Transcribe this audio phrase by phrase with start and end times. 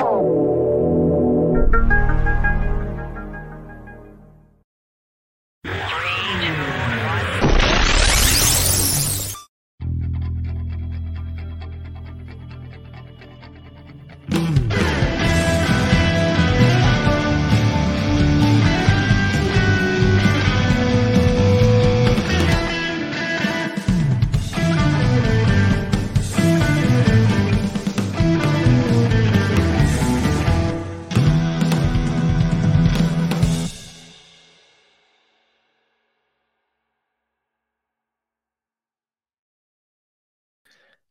[0.00, 0.47] Oh.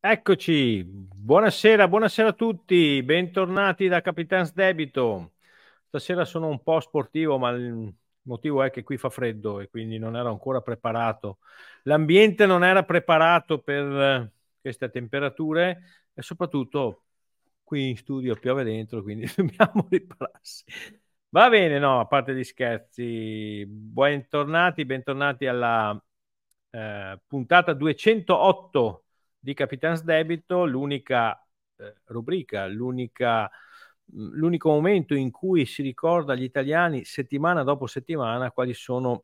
[0.10, 5.34] Eccoci, buonasera, buonasera a tutti, bentornati da Capitans Debito.
[5.88, 9.98] Stasera sono un po' sportivo, ma il motivo è che qui fa freddo e quindi
[9.98, 11.40] non ero ancora preparato.
[11.84, 15.82] L'ambiente non era preparato per queste temperature
[16.14, 17.04] e soprattutto
[17.62, 20.64] qui in studio piove dentro, quindi dobbiamo ripararsi.
[21.30, 26.02] Va bene, no, a parte gli scherzi, bentornati, bentornati alla
[26.70, 29.02] eh, puntata 208
[29.48, 31.42] di Capitans Debito, l'unica
[31.78, 33.50] eh, rubrica, l'unica,
[34.14, 39.24] mm, l'unico momento in cui si ricorda agli italiani settimana dopo settimana quali sono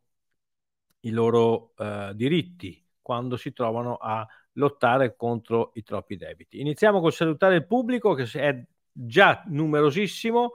[1.00, 6.58] i loro eh, diritti quando si trovano a lottare contro i troppi debiti.
[6.58, 10.52] Iniziamo col salutare il pubblico che è già numerosissimo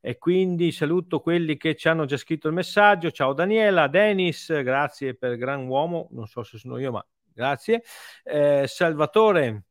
[0.00, 3.12] e quindi saluto quelli che ci hanno già scritto il messaggio.
[3.12, 7.82] Ciao Daniela, Denis, grazie per gran uomo, non so se sono io, ma grazie.
[8.24, 9.64] Eh, Salvatore,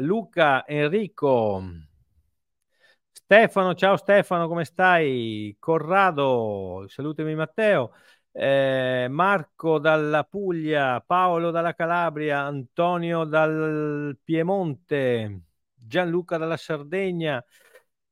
[0.00, 1.62] Luca, Enrico,
[3.10, 5.56] Stefano, ciao Stefano, come stai?
[5.58, 7.92] Corrado, salutami Matteo.
[8.32, 17.42] Eh, Marco dalla Puglia, Paolo dalla Calabria, Antonio dal Piemonte, Gianluca dalla Sardegna,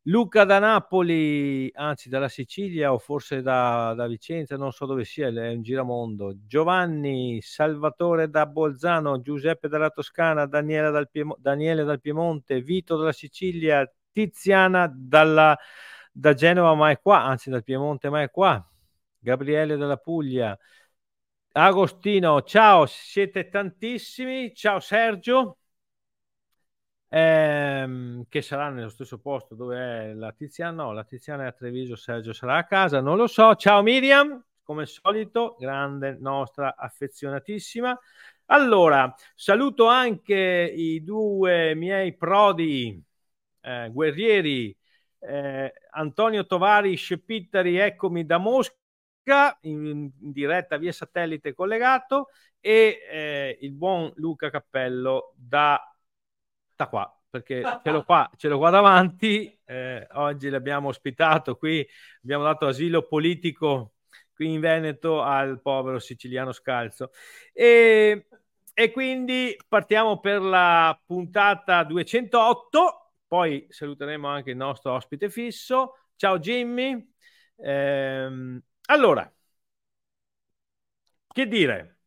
[0.07, 5.29] Luca da Napoli, anzi dalla Sicilia o forse da, da, Vicenza, non so dove sia,
[5.29, 6.35] è un giramondo.
[6.45, 13.13] Giovanni, Salvatore da Bolzano, Giuseppe dalla Toscana, Daniele dal, Piemo- Daniele dal Piemonte, Vito dalla
[13.13, 15.57] Sicilia, Tiziana dalla,
[16.11, 18.61] da Genova ma è qua, anzi dal Piemonte ma è qua,
[19.21, 20.59] Gabriele dalla Puglia,
[21.53, 25.59] Agostino, ciao, siete tantissimi, ciao Sergio
[27.13, 30.85] ehm, che sarà nello stesso posto dove è la Tiziana.
[30.85, 33.55] No, la Tiziana è a Treviso, Sergio sarà a casa, non lo so.
[33.55, 37.99] Ciao Miriam, come al solito, grande nostra affezionatissima.
[38.47, 43.03] Allora, saluto anche i due miei prodi
[43.61, 44.75] eh, guerrieri,
[45.21, 48.75] eh, Antonio Tovari Scepittari, eccomi da Mosca,
[49.63, 52.29] in, diretta via satellite collegato,
[52.59, 55.92] e eh, il buon Luca Cappello da
[56.83, 59.59] sta qua perché ce l'ho qua, ce l'ho qua davanti.
[59.65, 61.87] Eh, oggi l'abbiamo ospitato qui,
[62.23, 63.95] abbiamo dato asilo politico
[64.35, 67.11] qui in Veneto al povero siciliano scalzo.
[67.53, 68.27] E,
[68.75, 73.13] e quindi partiamo per la puntata 208.
[73.27, 75.97] Poi saluteremo anche il nostro ospite fisso.
[76.17, 77.11] Ciao Jimmy.
[77.57, 79.33] Eh, allora,
[81.33, 81.99] che dire?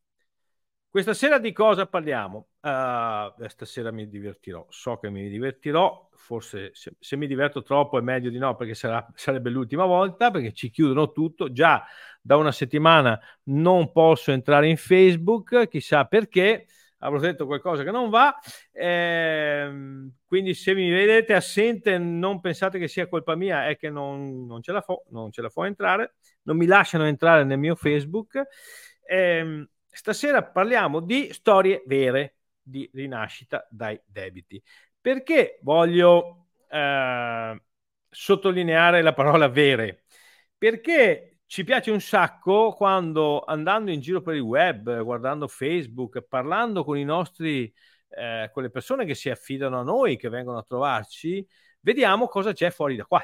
[0.88, 2.48] Questa sera di cosa parliamo?
[2.66, 8.00] Uh, stasera mi divertirò, so che mi divertirò, forse se, se, mi diverto troppo è
[8.00, 11.84] meglio di no perché sarà, sarebbe l'ultima volta perché ci chiudono tutto, già
[12.20, 16.66] da una settimana non posso entrare in Facebook, chissà perché,
[16.98, 18.36] avrò detto qualcosa che non va,
[18.72, 19.70] eh,
[20.26, 24.60] quindi se mi vedete assente non pensate che sia colpa mia, è che non, non
[24.60, 28.42] ce la fo, non ce la fo entrare, non mi lasciano entrare nel mio Facebook.
[29.06, 32.35] Eh, stasera parliamo di storie vere
[32.66, 34.62] di rinascita dai debiti.
[35.00, 37.62] Perché voglio eh,
[38.10, 40.04] sottolineare la parola vere?
[40.58, 46.82] Perché ci piace un sacco quando andando in giro per il web, guardando Facebook, parlando
[46.84, 47.72] con i nostri,
[48.08, 51.46] eh, con le persone che si affidano a noi, che vengono a trovarci,
[51.80, 53.22] vediamo cosa c'è fuori da qua.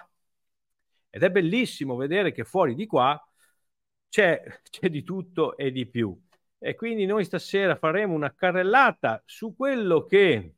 [1.10, 3.20] Ed è bellissimo vedere che fuori di qua
[4.08, 6.16] c'è, c'è di tutto e di più.
[6.64, 10.54] E quindi noi stasera faremo una carrellata su quello che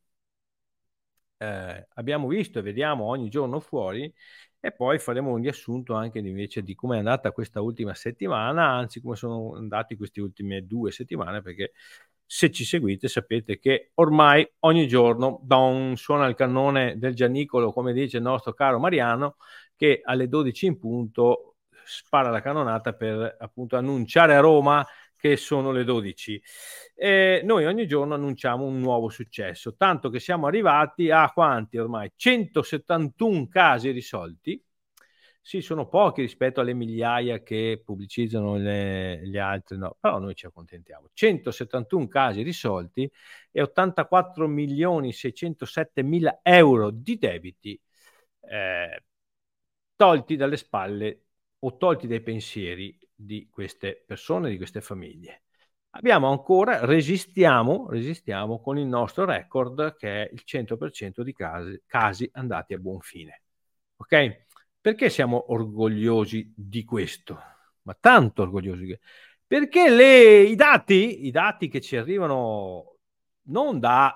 [1.39, 4.13] eh, abbiamo visto e vediamo ogni giorno fuori
[4.61, 9.01] e poi faremo un riassunto anche invece di come è andata questa ultima settimana, anzi
[9.01, 11.73] come sono andati queste ultime due settimane, perché
[12.27, 17.95] se ci seguite sapete che ormai ogni giorno don, suona il cannone del Gianicolo, come
[17.95, 19.37] dice il nostro caro Mariano,
[19.75, 24.85] che alle 12 in punto spara la cannonata per appunto annunciare a Roma
[25.25, 26.43] che sono le 12.
[26.95, 32.13] E noi ogni giorno annunciamo un nuovo successo, tanto che siamo arrivati a quanti ormai?
[32.15, 34.63] 171 casi risolti.
[35.41, 40.45] Sì, sono pochi rispetto alle migliaia che pubblicizzano le, gli altri, no, però noi ci
[40.45, 41.09] accontentiamo.
[41.15, 43.11] 171 casi risolti
[43.51, 47.81] e 84 milioni 607 mila euro di debiti
[48.43, 49.03] eh,
[49.97, 51.23] tolti dalle spalle
[51.61, 55.43] o tolti dai pensieri di queste persone, di queste famiglie.
[55.91, 62.29] Abbiamo ancora, resistiamo, resistiamo con il nostro record che è il 100% di casi, casi
[62.33, 63.43] andati a buon fine.
[63.97, 64.47] Ok?
[64.81, 67.39] Perché siamo orgogliosi di questo?
[67.83, 68.99] Ma tanto orgogliosi.
[69.47, 72.97] Perché le, i dati, i dati che ci arrivano
[73.43, 74.15] non da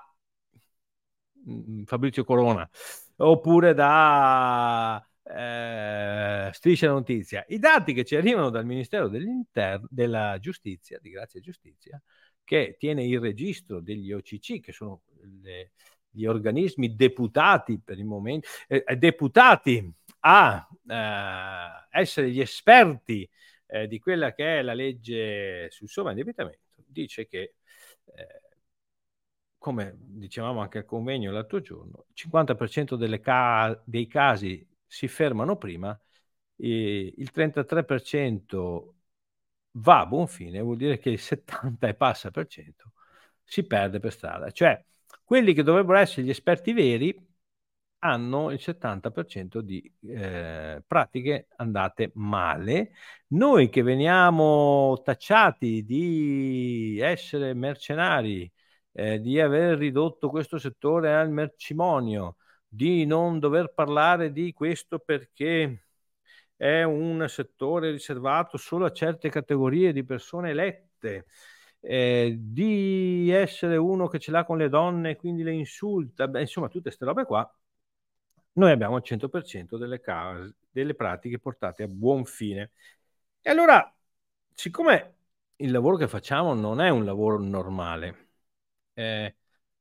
[1.49, 2.69] mm, Fabrizio Corona
[3.17, 7.45] oppure da eh, striscia la notizia.
[7.49, 12.01] I dati che ci arrivano dal Ministero della Giustizia, di Grazia Giustizia,
[12.45, 15.03] che tiene il registro degli OCC, che sono
[15.43, 15.73] le,
[16.11, 23.29] gli organismi deputati per il momento, eh deputati a eh, essere gli esperti
[23.67, 27.55] eh, di quella che è la legge sul sovraindebitamento, dice che
[28.15, 28.41] eh,
[29.59, 35.99] come dicevamo anche al convegno l'altro giorno, il 50% ca- dei casi si fermano prima,
[36.57, 38.95] e il 33%
[39.73, 42.93] va a buon fine, vuol dire che il 70 e passa per cento
[43.45, 44.51] si perde per strada.
[44.51, 44.85] Cioè,
[45.25, 47.27] quelli che dovrebbero essere gli esperti veri
[48.01, 52.93] hanno il 70% di eh, pratiche andate male.
[53.29, 58.51] Noi che veniamo tacciati di essere mercenari,
[58.93, 62.37] eh, di aver ridotto questo settore al mercimonio,
[62.69, 65.85] di non dover parlare di questo perché
[66.57, 71.27] è un settore riservato solo a certe categorie di persone elette,
[71.81, 76.41] eh, di essere uno che ce l'ha con le donne e quindi le insulta, Beh,
[76.43, 77.51] insomma tutte queste robe qua,
[78.55, 82.73] noi abbiamo il 100% delle, case, delle pratiche portate a buon fine.
[83.41, 83.95] E allora,
[84.53, 85.17] siccome
[85.57, 88.31] il lavoro che facciamo non è un lavoro normale,
[88.95, 89.37] eh,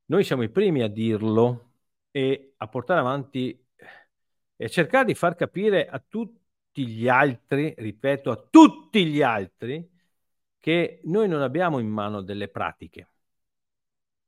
[0.05, 1.71] noi siamo i primi a dirlo,
[2.17, 3.63] e a portare avanti
[4.55, 9.87] e cercare di far capire a tutti gli altri, ripeto, a tutti gli altri,
[10.59, 13.11] che noi non abbiamo in mano delle pratiche,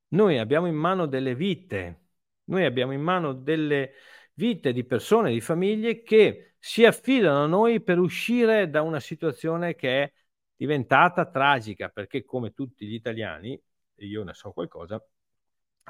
[0.10, 2.10] noi abbiamo in mano delle vite,
[2.46, 3.94] noi abbiamo in mano delle
[4.34, 9.74] vite di persone, di famiglie che si affidano a noi per uscire da una situazione
[9.74, 10.14] che è
[10.56, 13.60] diventata tragica, perché come tutti gli italiani,
[13.96, 15.04] io ne so qualcosa,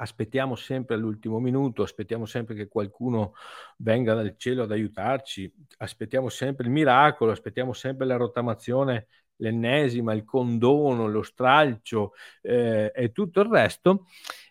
[0.00, 3.34] aspettiamo sempre all'ultimo minuto, aspettiamo sempre che qualcuno
[3.78, 10.24] venga dal cielo ad aiutarci, aspettiamo sempre il miracolo, aspettiamo sempre la rottamazione, l'ennesima, il
[10.24, 14.06] condono, lo stralcio eh, e tutto il resto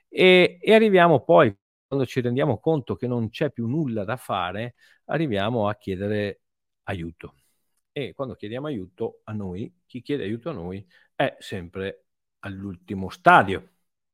[0.08, 1.56] e, e arriviamo poi,
[1.88, 6.42] quando ci rendiamo conto che non c'è più nulla da fare, arriviamo a chiedere
[6.84, 7.36] aiuto.
[7.92, 10.86] E quando chiediamo aiuto a noi, chi chiede aiuto a noi
[11.16, 12.06] è sempre
[12.40, 13.68] all'ultimo stadio.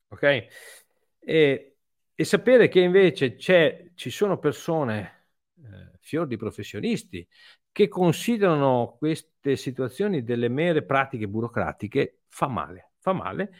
[0.07, 0.84] Ok?
[1.25, 1.77] E,
[2.13, 5.27] e sapere che invece ci sono persone,
[5.57, 7.27] eh, fior di professionisti,
[7.71, 13.51] che considerano queste situazioni delle mere pratiche burocratiche, fa male, fa male.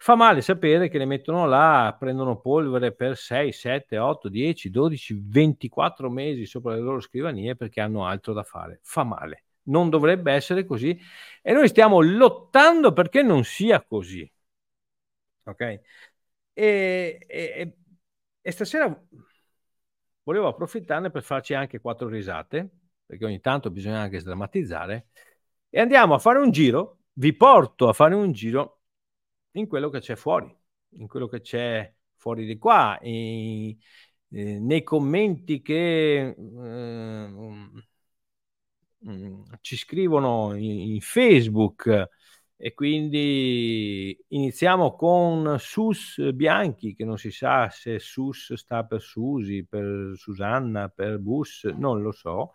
[0.00, 5.20] Fa male sapere che le mettono là, prendono polvere per 6, 7, 8, 10, 12,
[5.26, 8.78] 24 mesi sopra le loro scrivanie perché hanno altro da fare.
[8.82, 9.44] Fa male.
[9.64, 10.96] Non dovrebbe essere così
[11.42, 14.30] e noi stiamo lottando perché non sia così.
[15.44, 15.80] Ok?
[16.58, 17.76] E, e,
[18.40, 19.06] e stasera
[20.24, 22.68] volevo approfittarne per farci anche quattro risate,
[23.06, 25.10] perché ogni tanto bisogna anche sdrammatizzare,
[25.70, 28.80] e andiamo a fare un giro, vi porto a fare un giro
[29.52, 30.52] in quello che c'è fuori,
[30.96, 33.76] in quello che c'è fuori di qua, in,
[34.30, 37.80] eh, nei commenti che eh, um,
[39.60, 42.08] ci scrivono in, in Facebook,
[42.58, 49.64] e quindi iniziamo con Sus Bianchi, che non si sa se Sus sta per Susi,
[49.64, 52.52] per Susanna, per Bus, non lo so.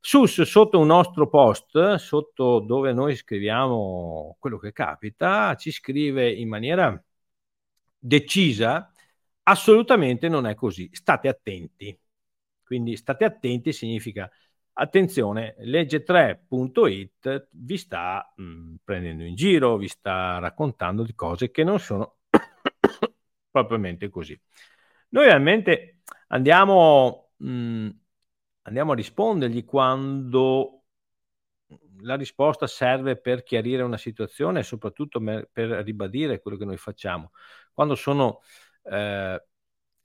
[0.00, 6.48] Sus sotto un nostro post, sotto dove noi scriviamo quello che capita, ci scrive in
[6.48, 7.00] maniera
[7.98, 8.90] decisa,
[9.50, 10.88] Assolutamente non è così.
[10.92, 11.98] State attenti.
[12.62, 14.30] Quindi state attenti significa
[14.72, 21.64] attenzione, legge3.it vi sta mh, mm, prendendo in giro, vi sta raccontando di cose che
[21.64, 22.18] non sono
[23.50, 24.38] propriamente così.
[25.10, 27.88] Noi realmente andiamo, mh, mm,
[28.62, 30.80] andiamo a rispondergli quando
[32.02, 37.32] la risposta serve per chiarire una situazione e soprattutto per ribadire quello che noi facciamo.
[37.72, 38.40] Quando sono
[38.84, 39.44] eh,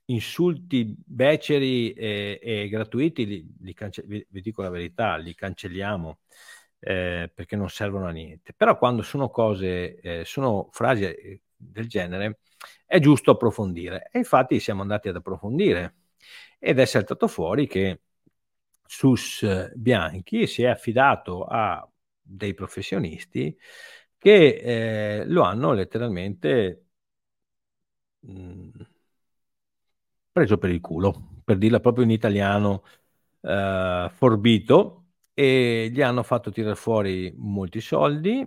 [0.05, 6.19] insulti beceri e, e gratuiti, li, li cance- vi, vi, dico la verità, li cancelliamo
[6.79, 8.53] eh, perché non servono a niente.
[8.53, 12.39] Però quando sono cose, eh, sono frasi eh, del genere,
[12.85, 14.09] è giusto approfondire.
[14.11, 15.95] E infatti siamo andati ad approfondire
[16.59, 18.01] ed è saltato fuori che
[18.85, 21.87] Sus Bianchi si è affidato a
[22.21, 23.57] dei professionisti
[24.17, 26.85] che eh, lo hanno letteralmente
[28.19, 28.69] mh, mm,
[30.35, 32.83] preso per il culo, per dirla proprio in italiano
[33.39, 38.45] eh, forbito, e gli hanno fatto tirare fuori molti soldi.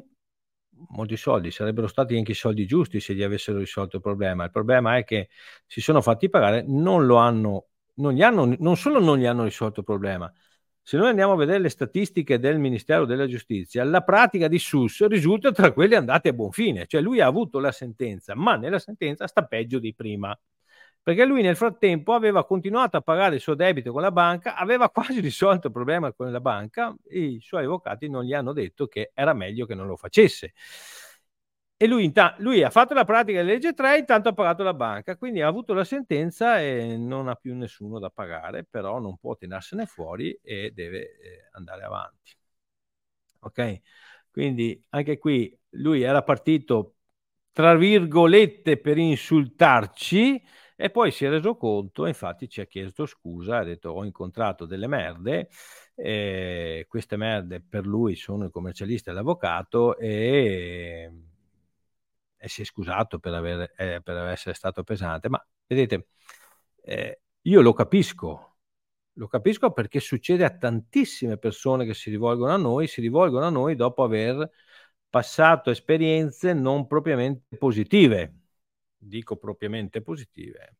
[0.91, 4.45] Molti soldi sarebbero stati anche i soldi giusti se gli avessero risolto il problema.
[4.45, 5.31] Il problema è che
[5.67, 9.45] si sono fatti pagare, non lo hanno, non, gli hanno, non solo non gli hanno
[9.45, 10.31] risolto il problema,
[10.83, 15.07] se noi andiamo a vedere le statistiche del Ministero della Giustizia, la pratica di SUS
[15.07, 18.79] risulta tra quelle andate a buon fine, cioè lui ha avuto la sentenza, ma nella
[18.79, 20.39] sentenza sta peggio di prima
[21.09, 24.91] perché lui nel frattempo aveva continuato a pagare il suo debito con la banca, aveva
[24.93, 28.89] quasi risolto il problema con la banca e i suoi avvocati non gli hanno detto
[28.89, 30.53] che era meglio che non lo facesse.
[31.79, 35.17] E lui, lui ha fatto la pratica della legge 3, intanto ha pagato la banca,
[35.17, 39.35] quindi ha avuto la sentenza e non ha più nessuno da pagare, però non può
[39.35, 42.37] tenersene fuori e deve eh, andare avanti.
[43.41, 43.81] Ok?
[44.31, 46.97] Quindi anche qui lui era partito,
[47.53, 50.43] tra virgolette, per insultarci,
[50.81, 54.65] e poi si è reso conto, infatti ci ha chiesto scusa, ha detto ho incontrato
[54.65, 55.49] delle merde,
[55.97, 61.11] eh, queste merde per lui sono il commercialista e l'avvocato e,
[62.37, 66.09] e si è scusato per, aver, eh, per essere stato pesante, ma vedete,
[66.83, 68.59] eh, io lo capisco,
[69.15, 73.51] lo capisco perché succede a tantissime persone che si rivolgono a noi, si rivolgono a
[73.51, 74.49] noi dopo aver
[75.11, 78.48] passato esperienze non propriamente positive
[78.99, 80.77] dico propriamente positive.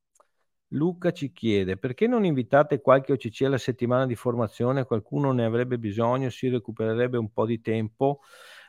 [0.73, 4.85] Luca ci chiede perché non invitate qualche OCC alla settimana di formazione?
[4.85, 8.21] Qualcuno ne avrebbe bisogno, si recupererebbe un po' di tempo.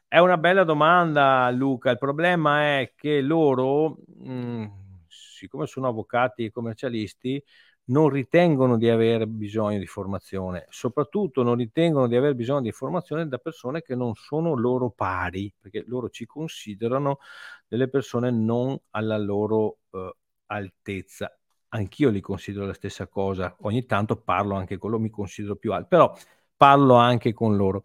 [0.08, 1.92] È una bella domanda, Luca.
[1.92, 4.66] Il problema è che loro, mh, mm,
[5.08, 7.44] siccome sono avvocati e commercialisti,
[7.90, 13.28] non ritengono di avere bisogno di formazione, soprattutto non ritengono di avere bisogno di formazione
[13.28, 17.20] da persone che non sono loro pari, perché loro ci considerano
[17.68, 20.16] delle persone non alla loro eh,
[20.48, 21.34] altezza.
[21.70, 25.72] Anch'io li considero la stessa cosa, ogni tanto parlo anche con loro, mi considero più
[25.74, 26.16] alto, però
[26.56, 27.84] parlo anche con loro.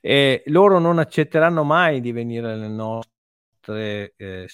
[0.00, 4.46] E loro non accetteranno mai di venire alle nostre eh,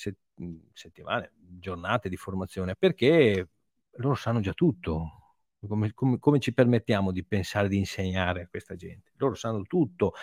[0.73, 3.49] settimane, giornate di formazione, perché
[3.97, 5.19] loro sanno già tutto.
[5.67, 9.13] Come, come, come, ci permettiamo di pensare di insegnare a questa gente?
[9.17, 10.15] Loro sanno tutto.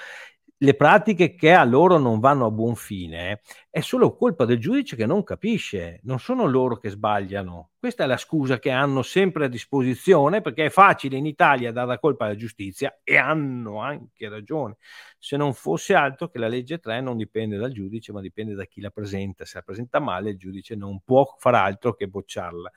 [0.61, 4.97] Le pratiche che a loro non vanno a buon fine è solo colpa del giudice
[4.97, 7.69] che non capisce, non sono loro che sbagliano.
[7.79, 11.87] Questa è la scusa che hanno sempre a disposizione perché è facile in Italia dare
[11.87, 14.75] la colpa alla giustizia e hanno anche ragione.
[15.17, 18.65] Se non fosse altro che la legge 3 non dipende dal giudice ma dipende da
[18.65, 19.45] chi la presenta.
[19.45, 22.69] Se la presenta male il giudice non può far altro che bocciarla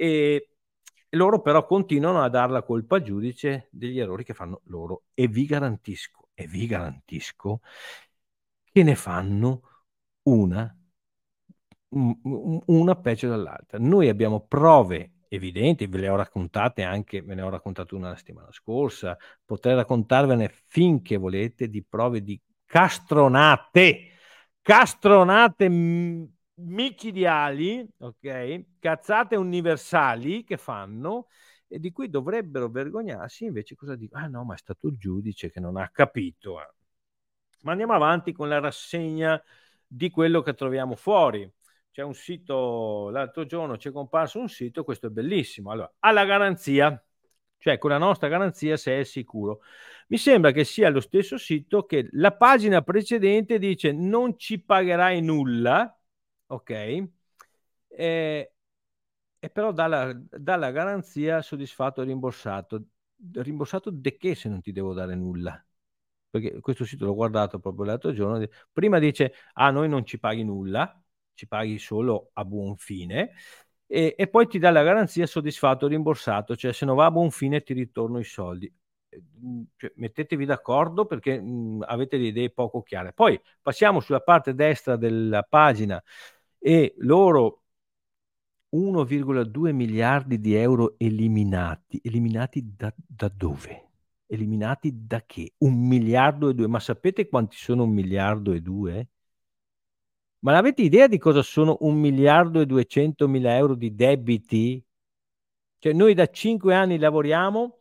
[0.00, 0.50] e
[1.10, 5.06] loro però continuano a dare la colpa al giudice degli errori che fanno loro.
[5.12, 7.62] E vi garantisco, e vi garantisco
[8.70, 9.62] che ne fanno
[10.22, 10.72] una,
[11.88, 13.78] una peggio dall'altra.
[13.78, 18.16] Noi abbiamo prove evidenti, ve le ho raccontate anche, ve ne ho raccontato una la
[18.16, 24.12] settimana scorsa, potrei raccontarvene finché volete di prove di castronate,
[24.62, 25.68] castronate
[26.58, 28.64] micidiali, ok?
[28.78, 31.28] Cazzate universali che fanno
[31.66, 34.24] e di cui dovrebbero vergognarsi, invece cosa dicono?
[34.24, 36.60] Ah no, ma è stato il giudice che non ha capito.
[36.60, 36.68] Eh.
[37.62, 39.40] Ma andiamo avanti con la rassegna
[39.86, 41.50] di quello che troviamo fuori.
[41.90, 45.70] C'è un sito, l'altro giorno ci è comparso un sito, questo è bellissimo.
[45.72, 47.02] Allora, alla garanzia,
[47.58, 49.60] cioè con la nostra garanzia se è sicuro.
[50.08, 55.20] Mi sembra che sia lo stesso sito che la pagina precedente dice non ci pagherai
[55.20, 55.97] nulla,
[56.48, 56.70] ok?
[57.88, 58.52] E,
[59.38, 62.84] e però dalla, dalla garanzia soddisfatto e rimborsato.
[63.34, 65.62] Rimborsato di che se non ti devo dare nulla?
[66.30, 68.46] Perché questo sito l'ho guardato proprio l'altro giorno.
[68.72, 71.00] Prima dice, ah, noi non ci paghi nulla,
[71.34, 73.32] ci paghi solo a buon fine.
[73.86, 77.30] e, e, poi ti dà la garanzia soddisfatto, rimborsato, cioè se non va a buon
[77.30, 78.72] fine ti ritorno i soldi.
[79.44, 83.12] Mm, cioè, mettetevi d'accordo perché mh, mm, avete le idee poco chiare.
[83.12, 86.02] Poi passiamo sulla parte destra della pagina
[86.58, 87.62] e loro
[88.70, 92.00] 1,2 miliardi di euro eliminati.
[92.02, 93.90] Eliminati da, da dove?
[94.26, 95.54] Eliminati da che?
[95.58, 96.66] Un miliardo e due.
[96.66, 99.08] Ma sapete quanti sono un miliardo e due?
[100.40, 104.84] Ma avete idea di cosa sono un miliardo e duecento mila euro di debiti?
[105.78, 107.78] Cioè noi da cinque anni lavoriamo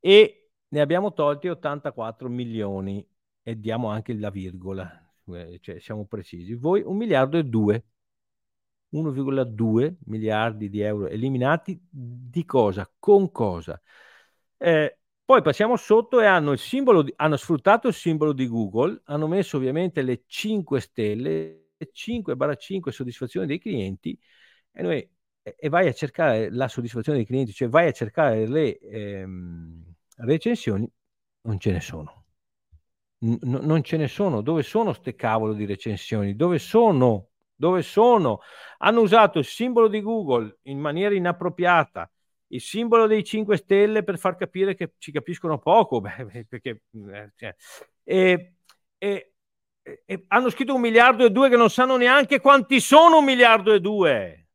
[0.00, 3.06] e ne abbiamo tolti 84 milioni
[3.42, 4.88] e diamo anche la virgola,
[5.28, 6.54] eh, cioè siamo precisi.
[6.54, 7.84] Voi un miliardo e due.
[8.90, 12.90] 1,2 miliardi di euro eliminati di cosa?
[12.98, 13.80] Con cosa?
[14.58, 16.54] Eh, poi passiamo sotto e hanno,
[17.02, 23.46] di, hanno sfruttato il simbolo di Google, hanno messo ovviamente le 5 stelle 5-5 soddisfazione
[23.46, 24.18] dei clienti
[24.72, 25.10] e, noi,
[25.42, 29.84] e, vai a cercare la soddisfazione dei clienti, cioè vai a cercare le ehm,
[30.18, 30.88] recensioni,
[31.42, 32.24] non ce ne sono.
[33.24, 34.40] N- non ce ne sono.
[34.42, 36.36] Dove sono ste cavolo di recensioni?
[36.36, 37.25] Dove sono?
[37.56, 38.40] Dove sono?
[38.78, 42.10] Hanno usato il simbolo di Google in maniera inappropriata,
[42.48, 47.32] il simbolo dei 5 stelle per far capire che ci capiscono poco, beh, perché, eh,
[47.34, 47.54] cioè,
[48.04, 48.54] e,
[48.98, 49.32] e,
[50.04, 53.72] e hanno scritto un miliardo e due che non sanno neanche quanti sono un miliardo
[53.72, 54.48] e due.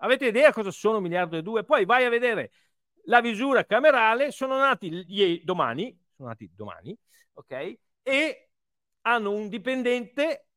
[0.00, 1.64] Avete idea cosa sono un miliardo e due?
[1.64, 2.52] Poi vai a vedere
[3.06, 6.96] la visura camerale, sono nati gli, domani, sono nati domani,
[7.32, 7.78] ok?
[8.02, 8.50] E
[9.02, 10.47] hanno un dipendente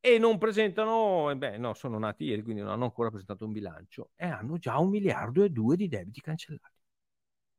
[0.00, 3.52] e non presentano, eh beh no, sono nati ieri, quindi non hanno ancora presentato un
[3.52, 6.76] bilancio e hanno già un miliardo e due di debiti cancellati.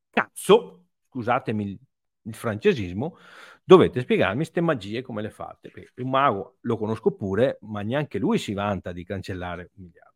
[0.10, 1.79] Cazzo, scusatemi
[2.24, 3.17] il francesismo,
[3.63, 5.69] dovete spiegarmi queste magie come le fate.
[5.69, 10.08] Perché un mago lo conosco pure, ma neanche lui si vanta di cancellare un miliardo.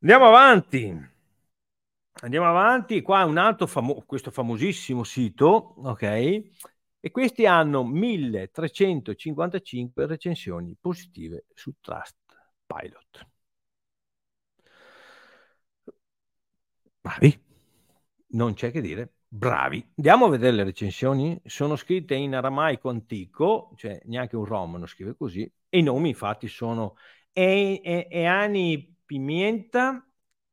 [0.00, 1.10] Andiamo avanti.
[2.22, 6.42] Andiamo avanti, qua un altro famo- questo famosissimo sito, ok?
[7.04, 12.16] E questi hanno 1355 recensioni positive su Trust
[12.64, 13.26] Pilot.
[17.00, 17.36] Bravi,
[18.28, 19.84] non c'è che dire bravi.
[19.96, 21.40] Andiamo a vedere le recensioni.
[21.44, 26.10] Sono scritte in aramaico antico, cioè neanche un rom non scrive così, e i nomi
[26.10, 26.96] infatti sono
[27.32, 30.06] e- e- Eani Pimienta,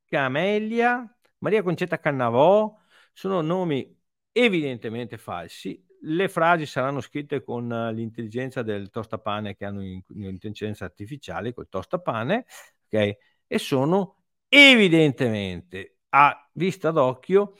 [0.06, 1.06] Camelia,
[1.40, 2.76] Maria Concetta Cannavò,
[3.14, 3.96] sono nomi
[4.32, 5.86] evidentemente falsi.
[6.02, 12.46] Le frasi saranno scritte con l'intelligenza del tostapane che hanno l'intelligenza artificiale, col tostapane,
[12.86, 13.18] ok?
[13.48, 17.56] E sono evidentemente a vista d'occhio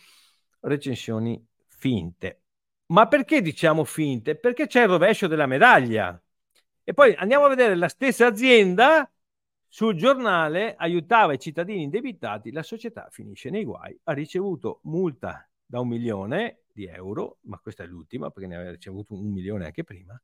[0.62, 2.42] recensioni finte.
[2.88, 4.36] Ma perché diciamo finte?
[4.36, 6.22] Perché c'è il rovescio della medaglia.
[6.84, 9.10] E poi andiamo a vedere la stessa azienda
[9.68, 15.80] sul giornale aiutava i cittadini indebitati, la società finisce nei guai, ha ricevuto multa da
[15.80, 19.84] un milione di euro, ma questa è l'ultima perché ne aveva ricevuto un milione anche
[19.84, 20.20] prima,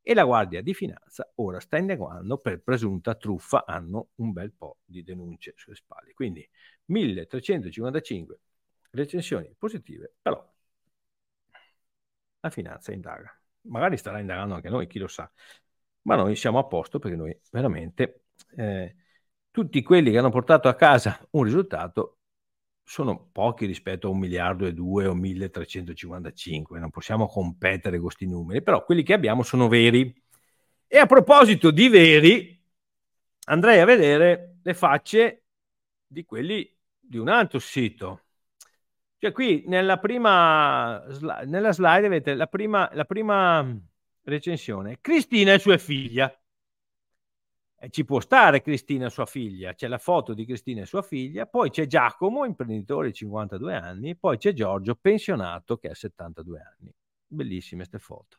[0.00, 4.78] e la Guardia di Finanza ora sta indagando per presunta truffa, hanno un bel po'
[4.84, 6.14] di denunce sulle spalle.
[6.14, 6.48] Quindi
[6.86, 8.40] 1355
[8.90, 10.42] recensioni positive, però
[12.40, 13.32] la finanza indaga.
[13.62, 15.30] Magari starà indagando anche noi, chi lo sa.
[16.02, 18.22] Ma noi siamo a posto perché noi veramente
[18.56, 18.96] eh,
[19.50, 22.17] tutti quelli che hanno portato a casa un risultato
[22.88, 28.26] sono pochi rispetto a un miliardo e due o 1355, non possiamo competere con questi
[28.26, 30.14] numeri, però quelli che abbiamo sono veri.
[30.86, 32.64] E a proposito di veri,
[33.44, 35.44] andrei a vedere le facce
[36.06, 38.22] di quelli di un altro sito
[39.20, 41.04] cioè qui nella prima
[41.44, 43.66] nella slide avete la prima, la prima
[44.22, 44.98] recensione.
[45.00, 46.32] Cristina e sua figlia.
[47.80, 51.46] E ci può stare Cristina sua figlia, c'è la foto di Cristina e sua figlia,
[51.46, 56.92] poi c'è Giacomo, imprenditore di 52 anni, poi c'è Giorgio, pensionato, che ha 72 anni.
[57.26, 58.38] Bellissime queste foto.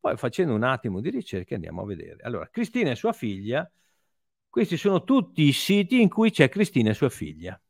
[0.00, 2.22] Poi facendo un attimo di ricerca andiamo a vedere.
[2.22, 3.70] Allora, Cristina e sua figlia,
[4.48, 7.60] questi sono tutti i siti in cui c'è Cristina e sua figlia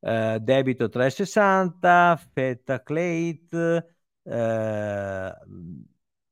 [0.00, 5.32] eh, debito 360, Feta Clate, eh,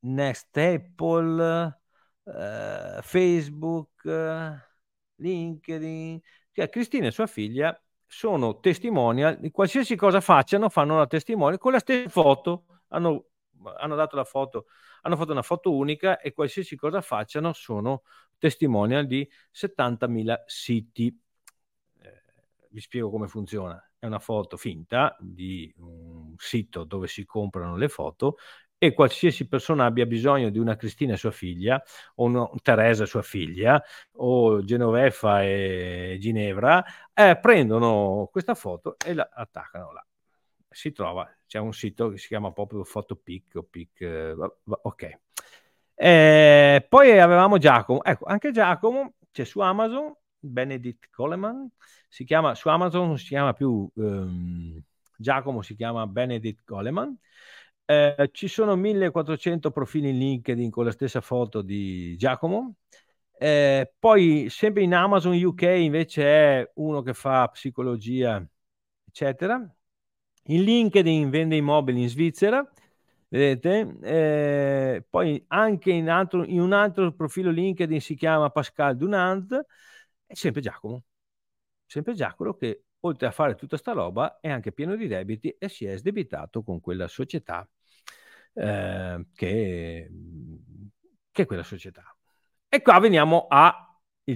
[0.01, 1.81] Next Apple,
[2.27, 4.03] eh, Facebook,
[5.17, 6.21] LinkedIn.
[6.53, 11.73] Cioè, Cristina e sua figlia sono testimonial di qualsiasi cosa facciano, fanno la testimone con
[11.73, 12.65] la stessa foto.
[12.89, 13.27] Hanno,
[13.79, 14.67] hanno dato la foto,
[15.03, 18.03] hanno fatto una foto unica e qualsiasi cosa facciano sono
[18.39, 21.19] testimonial di 70.000 siti
[22.77, 23.83] vi spiego come funziona.
[23.99, 28.37] È una foto finta di un sito dove si comprano le foto
[28.79, 31.83] e qualsiasi persona abbia bisogno di una Cristina sua figlia,
[32.17, 36.85] o una Teresa sua figlia, o Genovefa e Ginevra,
[37.15, 40.07] eh, prendono questa foto e la attaccano là.
[40.69, 44.35] Si trova, c'è un sito che si chiama proprio Photopic o Pic, eh,
[44.65, 45.19] ok.
[45.95, 51.69] Eh, poi avevamo Giacomo, ecco, anche Giacomo c'è su Amazon, Benedict Coleman,
[52.09, 54.79] si chiama, su Amazon non si chiama più um,
[55.17, 57.17] Giacomo, si chiama Benedict Coleman,
[57.87, 62.77] eh, ci sono 1400 profili in LinkedIn con la stessa foto di Giacomo.
[63.39, 68.45] Eh, poi sempre in Amazon UK invece è uno che fa psicologia,
[69.07, 69.57] eccetera.
[70.49, 72.69] In LinkedIn vende immobili in Svizzera,
[73.29, 73.97] vedete?
[74.03, 79.55] Eh, poi anche in, altro, in, un altro profilo LinkedIn si chiama Pascal Dunant,
[80.27, 81.05] è sempre Giacomo.
[81.87, 85.69] Sempre Giacomo che oltre a fare tutta sta roba è anche pieno di debiti e
[85.69, 87.69] si è sdebitato con quella società
[88.57, 90.11] eh, che,
[91.31, 92.03] che, è quella società.
[92.69, 93.75] E qua veniamo al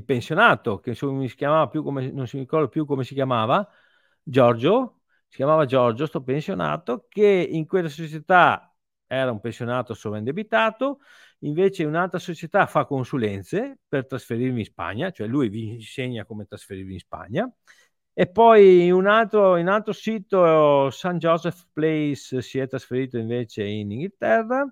[0.04, 1.36] pensionato, che non si
[1.82, 3.66] come, non si ricorda più come si chiamava,
[4.22, 8.74] Giorgio, si chiamava Giorgio, sto pensionato, che in quella società
[9.06, 11.00] era un pensionato sovraindebitato,
[11.40, 16.92] invece un'altra società fa consulenze per trasferirmi in Spagna, cioè lui vi insegna come trasferirvi
[16.92, 17.52] in Spagna,
[18.20, 21.16] e poi un altro, un altro sito, St.
[21.16, 24.70] Joseph Place, si è trasferito invece in Inghilterra.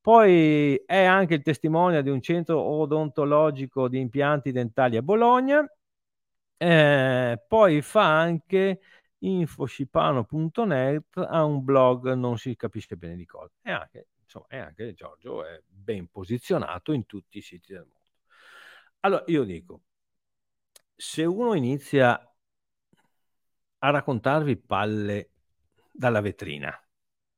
[0.00, 5.64] Poi è anche il testimone di un centro odontologico di impianti dentali a Bologna.
[6.56, 8.80] Eh, poi fa anche
[9.18, 13.52] infoscipano.net, ha un blog, non si capisce bene di cosa.
[13.62, 17.96] E anche, insomma, è anche Giorgio è ben posizionato in tutti i siti del mondo.
[19.02, 19.82] Allora, io dico,
[20.96, 22.27] se uno inizia
[23.78, 25.30] a raccontarvi palle
[25.92, 26.72] dalla vetrina,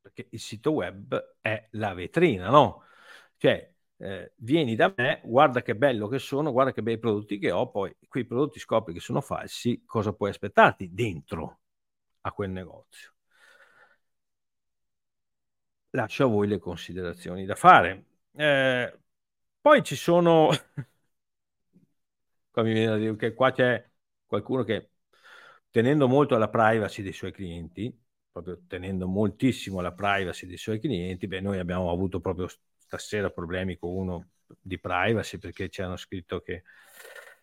[0.01, 2.85] perché il sito web è la vetrina, no?
[3.37, 7.51] Cioè, eh, vieni da me, guarda che bello che sono, guarda che bei prodotti che
[7.51, 11.61] ho, poi quei prodotti scopri che sono falsi, cosa puoi aspettarti dentro
[12.23, 13.13] a quel negozio?
[15.91, 18.05] Lascio a voi le considerazioni da fare.
[18.33, 18.99] Eh,
[19.61, 20.51] poi ci sono,
[22.51, 23.89] qua mi viene da dire che qua c'è
[24.27, 24.90] qualcuno che
[25.71, 27.97] tenendo molto alla privacy dei suoi clienti,
[28.31, 33.77] proprio tenendo moltissimo alla privacy dei suoi clienti, beh, noi abbiamo avuto proprio stasera problemi
[33.77, 34.29] con uno
[34.61, 36.65] di privacy perché ci hanno scritto che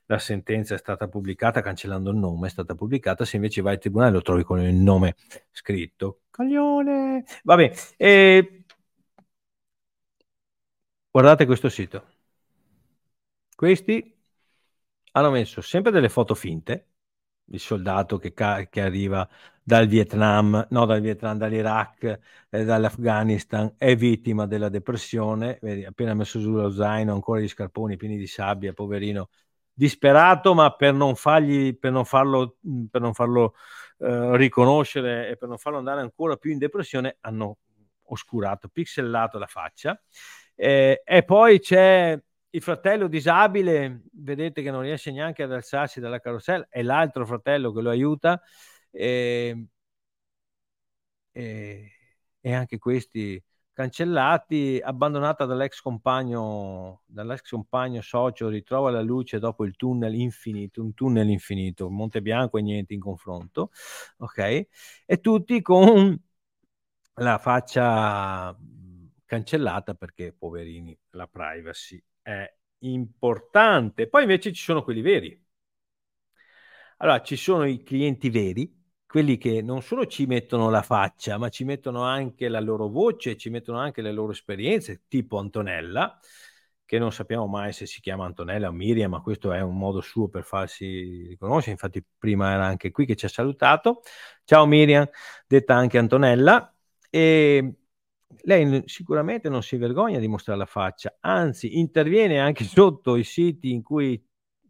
[0.07, 3.79] la sentenza è stata pubblicata cancellando il nome, è stata pubblicata, se invece vai al
[3.79, 5.15] tribunale lo trovi con il nome
[5.51, 6.21] scritto.
[6.29, 7.25] Caglione!
[7.43, 8.63] Vabbè, e...
[11.11, 12.05] guardate questo sito.
[13.55, 14.15] Questi
[15.11, 16.85] hanno messo sempre delle foto finte,
[17.49, 19.27] il soldato che, ca- che, arriva
[19.63, 26.39] dal Vietnam, no dal Vietnam, dall'Iraq, eh, dall'Afghanistan, è vittima della depressione, vedi, appena messo
[26.39, 29.29] su lo zaino, ancora gli scarponi pieni di sabbia, poverino,
[29.73, 32.57] disperato, ma per non, fargli, per non farlo,
[32.89, 33.53] per non farlo
[33.99, 37.57] eh, riconoscere e per non farlo andare ancora più in depressione, hanno
[38.05, 39.99] oscurato, pixellato la faccia.
[40.55, 42.19] Eh, e poi c'è
[42.57, 47.71] il fratello disabile, vedete che non riesce neanche ad alzarsi dalla carrozzella, è l'altro fratello
[47.71, 48.41] che lo aiuta
[48.89, 49.67] e,
[51.31, 51.91] e,
[52.41, 53.41] e anche questi
[53.73, 60.95] cancellati, abbandonata dall'ex compagno, dall'ex compagno socio, ritrova la luce dopo il tunnel infinito, un
[60.95, 63.69] tunnel infinito, Monte Bianco e niente in confronto,
[64.17, 64.37] ok?
[65.05, 66.19] E tutti con
[67.19, 68.57] la faccia
[69.25, 74.07] cancellata perché poverini, la privacy è importante.
[74.09, 75.45] Poi invece ci sono quelli veri.
[76.97, 78.69] Allora, ci sono i clienti veri,
[79.05, 83.37] quelli che non solo ci mettono la faccia, ma ci mettono anche la loro voce,
[83.37, 86.19] ci mettono anche le loro esperienze, tipo Antonella,
[86.85, 90.01] che non sappiamo mai se si chiama Antonella o Miriam, ma questo è un modo
[90.01, 91.71] suo per farsi riconoscere.
[91.73, 94.01] Infatti, prima era anche qui che ci ha salutato.
[94.43, 95.07] Ciao Miriam,
[95.47, 96.73] detta anche Antonella.
[97.09, 97.75] E
[98.41, 103.71] lei sicuramente non si vergogna di mostrare la faccia, anzi interviene anche sotto i siti
[103.71, 104.23] in cui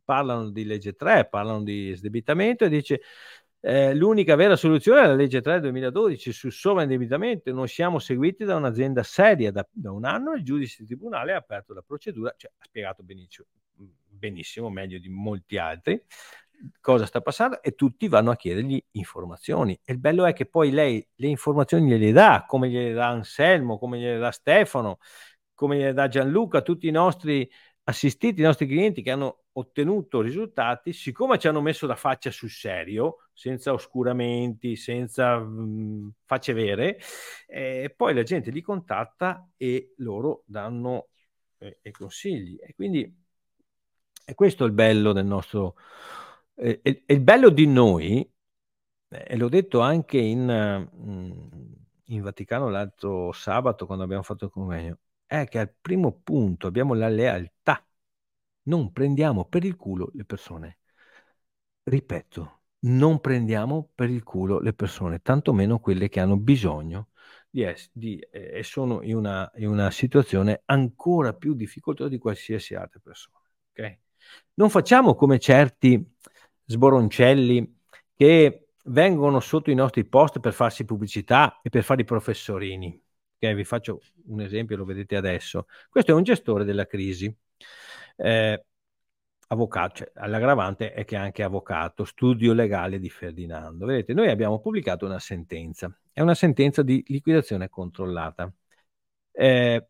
[0.04, 3.02] parlano di legge 3, parlano di sdebitamento e dice
[3.60, 8.46] eh, l'unica vera soluzione è la legge 3 del 2012 sul sovraindebitamento, non siamo seguiti
[8.46, 12.34] da un'azienda seria da, da un anno il giudice di tribunale ha aperto la procedura,
[12.38, 13.48] cioè ha spiegato benissimo,
[14.08, 16.02] benissimo meglio di molti altri,
[16.80, 19.80] cosa sta passando e tutti vanno a chiedergli informazioni.
[19.84, 23.78] E il bello è che poi lei le informazioni gliele dà, come gliele dà Anselmo,
[23.78, 25.00] come gliele dà Stefano,
[25.54, 27.50] come gliele dà Gianluca, tutti i nostri
[27.84, 32.50] assistiti, i nostri clienti che hanno ottenuto risultati, siccome ci hanno messo la faccia sul
[32.50, 37.00] serio, senza oscuramenti, senza mh, facce vere,
[37.48, 41.08] eh, poi la gente li contatta e loro danno
[41.60, 42.58] eh, i consigli.
[42.62, 43.26] E quindi
[44.26, 45.76] è questo il bello del nostro...
[46.60, 48.30] Eh, è, il bello di noi,
[49.10, 51.32] e l'ho detto anche in, mm,
[52.06, 56.93] in Vaticano l'altro sabato quando abbiamo fatto il convegno, è che al primo punto abbiamo
[56.93, 57.86] la lealtà
[58.63, 60.80] non prendiamo per il culo le persone.
[61.84, 67.10] Ripeto, non prendiamo per il culo le persone, tantomeno quelle che hanno bisogno
[67.50, 72.17] di es- di, eh, e sono in una, in una, situazione ancora più difficoltosa di
[72.17, 73.39] qualsiasi altra persona.
[73.72, 74.00] Okay?
[74.56, 76.15] Non facciamo come certi
[76.68, 77.76] sboroncelli
[78.16, 83.02] che vengono sotto i nostri post per farsi pubblicità e per fare i professorini.
[83.38, 83.56] Okay?
[83.56, 85.68] Vi faccio un esempio, lo vedete adesso.
[85.90, 87.34] Questo è un gestore della crisi
[88.18, 88.66] eh,
[89.48, 93.86] avvocato, cioè, l'aggravante è che è anche avvocato, studio legale di Ferdinando.
[93.86, 98.52] Vedete, noi abbiamo pubblicato una sentenza, è una sentenza di liquidazione controllata.
[99.32, 99.88] Eh,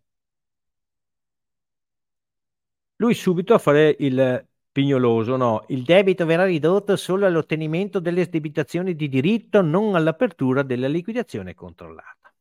[2.98, 4.47] lui subito a fare il
[4.78, 10.88] pignoloso, no, il debito verrà ridotto solo all'ottenimento delle esdebitazioni di diritto, non all'apertura della
[10.88, 12.32] liquidazione controllata.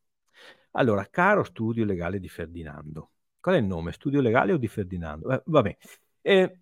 [0.73, 3.91] Allora, caro studio legale di Ferdinando, Qual è il nome?
[3.91, 5.31] Studio legale o di Ferdinando?
[5.31, 5.77] Eh, vabbè.
[6.21, 6.59] Eh,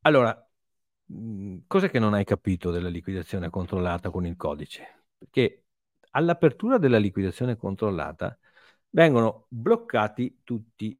[0.00, 0.50] allora,
[1.12, 5.04] mm, cos'è che non hai capito della liquidazione controllata con il codice?
[5.18, 5.64] Perché
[6.12, 8.38] all'apertura della liquidazione controllata
[8.88, 10.99] vengono bloccati tutte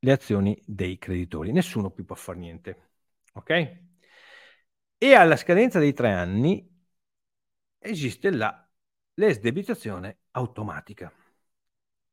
[0.00, 2.90] le azioni dei creditori, nessuno più può fare niente.
[3.34, 3.78] Ok?
[4.98, 6.68] E alla scadenza dei tre anni
[7.78, 8.62] esiste la
[9.14, 11.12] l'esdebitazione automatica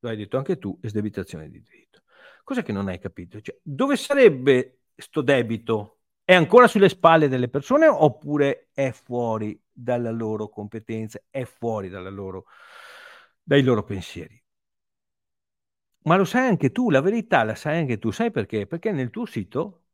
[0.05, 2.03] lo hai detto anche tu, esdebitazione di diritto.
[2.43, 3.41] Cos'è che non hai capito?
[3.41, 6.01] Cioè, dove sarebbe sto debito?
[6.23, 12.45] È ancora sulle spalle delle persone oppure è fuori dalla loro competenza, è fuori loro,
[13.41, 14.44] dai loro pensieri?
[16.05, 18.67] Ma lo sai anche tu, la verità la sai anche tu, sai perché?
[18.67, 19.85] Perché nel tuo sito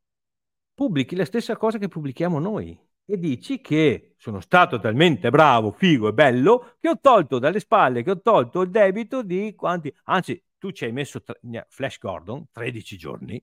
[0.74, 6.08] pubblichi la stessa cosa che pubblichiamo noi e dici che sono stato talmente bravo, figo
[6.08, 10.42] e bello che ho tolto dalle spalle, che ho tolto il debito di quanti, anzi
[10.58, 13.42] tu ci hai messo tre, Flash Gordon 13 giorni,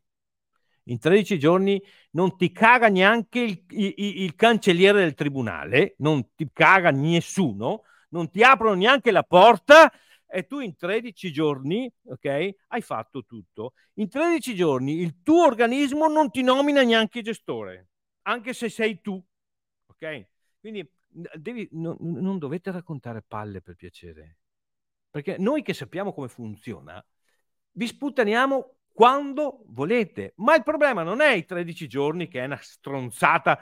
[0.83, 6.47] in 13 giorni non ti caga neanche il, il, il, cancelliere del tribunale, non ti
[6.53, 9.91] caga nessuno, non ti aprono neanche la porta
[10.29, 13.73] e tu in 13 giorni, ok, hai fatto tutto.
[13.95, 17.89] In 13 giorni il tuo organismo non ti nomina neanche gestore,
[18.23, 19.21] anche se sei tu
[19.99, 20.27] ok?
[20.59, 24.37] Quindi devi, no, non dovete raccontare palle per piacere,
[25.09, 27.03] perché noi che sappiamo come funziona,
[27.71, 32.59] vi sputtaniamo quando volete, ma il problema non è i 13 giorni che è una
[32.61, 33.59] stronzata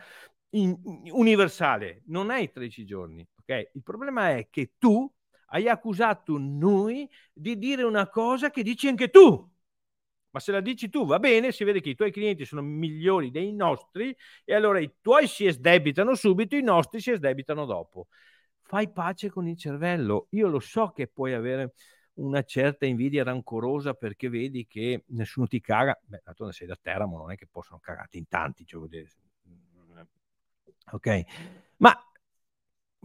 [0.51, 3.71] universale, non è i 13 giorni, ok?
[3.73, 5.11] Il problema è che tu
[5.47, 9.49] hai accusato noi di dire una cosa che dici anche tu
[10.37, 13.31] ma se la dici tu va bene, si vede che i tuoi clienti sono migliori
[13.31, 18.07] dei nostri e allora i tuoi si esdebitano subito, i nostri si esdebitano dopo.
[18.61, 20.27] Fai pace con il cervello.
[20.31, 21.73] Io lo so che puoi avere
[22.15, 25.99] una certa invidia rancorosa perché vedi che nessuno ti caga.
[26.05, 28.63] Beh, d'altronde sei da Teramo, non è che possono cagarti in tanti.
[28.63, 28.79] Cioè,
[30.91, 31.56] ok, ma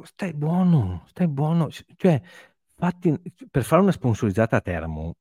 [0.05, 1.69] stai buono, stai buono.
[1.71, 2.21] Cioè,
[2.77, 3.19] fatti,
[3.51, 5.17] per fare una sponsorizzata a Teramo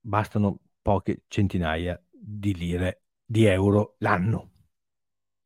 [0.00, 4.50] bastano poche centinaia di lire, di euro l'anno.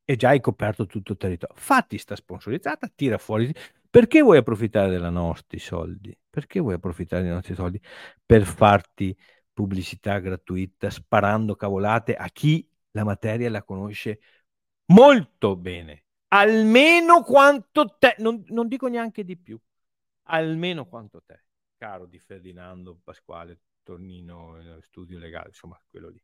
[0.04, 1.54] E già hai coperto tutto il territorio.
[1.56, 3.52] Fatti sta sponsorizzata, tira fuori.
[3.88, 6.16] Perché vuoi approfittare dei nostri soldi?
[6.28, 7.80] Perché vuoi approfittare dei nostri soldi
[8.24, 9.16] per farti
[9.52, 14.20] pubblicità gratuita sparando cavolate a chi la materia la conosce
[14.86, 16.04] molto bene?
[16.32, 19.58] Almeno quanto te, non, non dico neanche di più,
[20.24, 21.44] almeno quanto te,
[21.76, 26.22] caro di Ferdinando Pasquale Tornino, eh, studio legale, insomma, quello lì.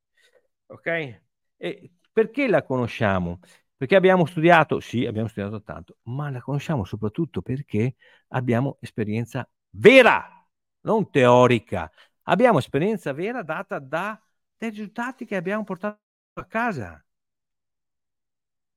[0.66, 1.20] Ok?
[1.56, 3.40] E perché la conosciamo?
[3.76, 7.96] Perché abbiamo studiato, sì, abbiamo studiato tanto, ma la conosciamo soprattutto perché
[8.28, 10.48] abbiamo esperienza vera,
[10.82, 11.90] non teorica.
[12.28, 14.20] Abbiamo esperienza vera data da
[14.56, 16.00] dai risultati che abbiamo portato
[16.34, 17.04] a casa.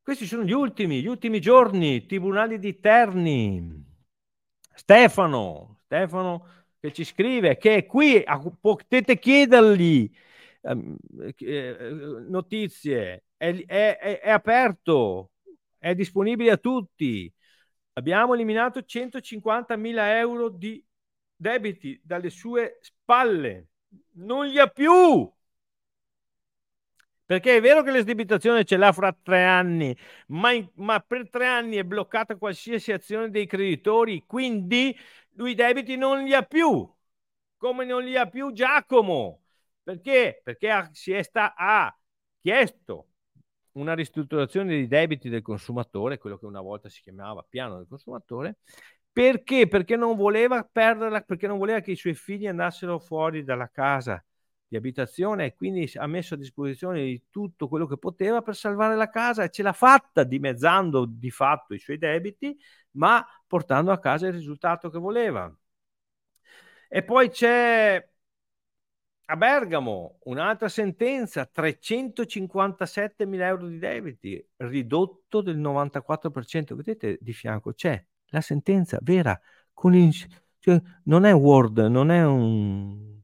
[0.09, 3.85] Questi sono gli ultimi, gli ultimi giorni, tribunali di Terni.
[4.73, 8.23] Stefano, Stefano che ci scrive che è qui,
[8.59, 10.11] potete chiedergli
[10.61, 10.97] ehm,
[11.37, 11.77] eh,
[12.27, 15.29] notizie, è, è, è, aperto,
[15.77, 17.31] è disponibile a tutti.
[17.93, 20.83] Abbiamo eliminato 150.000 euro di
[21.35, 23.67] debiti dalle sue spalle,
[24.13, 25.31] non li ha più.
[27.29, 29.95] Perché è vero che l'esdebitazione ce l'ha fra tre anni,
[30.29, 34.97] ma, in, ma, per tre anni è bloccata qualsiasi azione dei creditori, quindi
[35.33, 36.91] lui i debiti non li ha più,
[37.55, 39.43] come non li ha più Giacomo.
[39.83, 40.41] Perché?
[40.43, 41.95] Perché ha, si è sta, ha
[42.41, 43.09] chiesto
[43.73, 48.57] una ristrutturazione dei debiti del consumatore, quello che una volta si chiamava piano del consumatore,
[49.11, 49.67] perché?
[49.67, 54.23] Perché non voleva perderla, perché non voleva che i suoi figli andassero fuori dalla casa
[54.69, 58.95] di abitazione e quindi ha messo a disposizione di tutto quello che poteva per salvare
[58.95, 62.57] la casa e ce l'ha fatta dimezzando di fatto i suoi debiti,
[62.91, 65.51] ma portando a casa il risultato che voleva.
[66.87, 68.07] E poi c'è
[69.25, 76.75] a Bergamo un'altra sentenza, 357 mila euro di debiti, ridotto del 94%.
[76.75, 79.39] Vedete di fianco c'è la sentenza vera,
[79.73, 80.13] con il,
[80.59, 83.18] cioè, non è Word, non è un,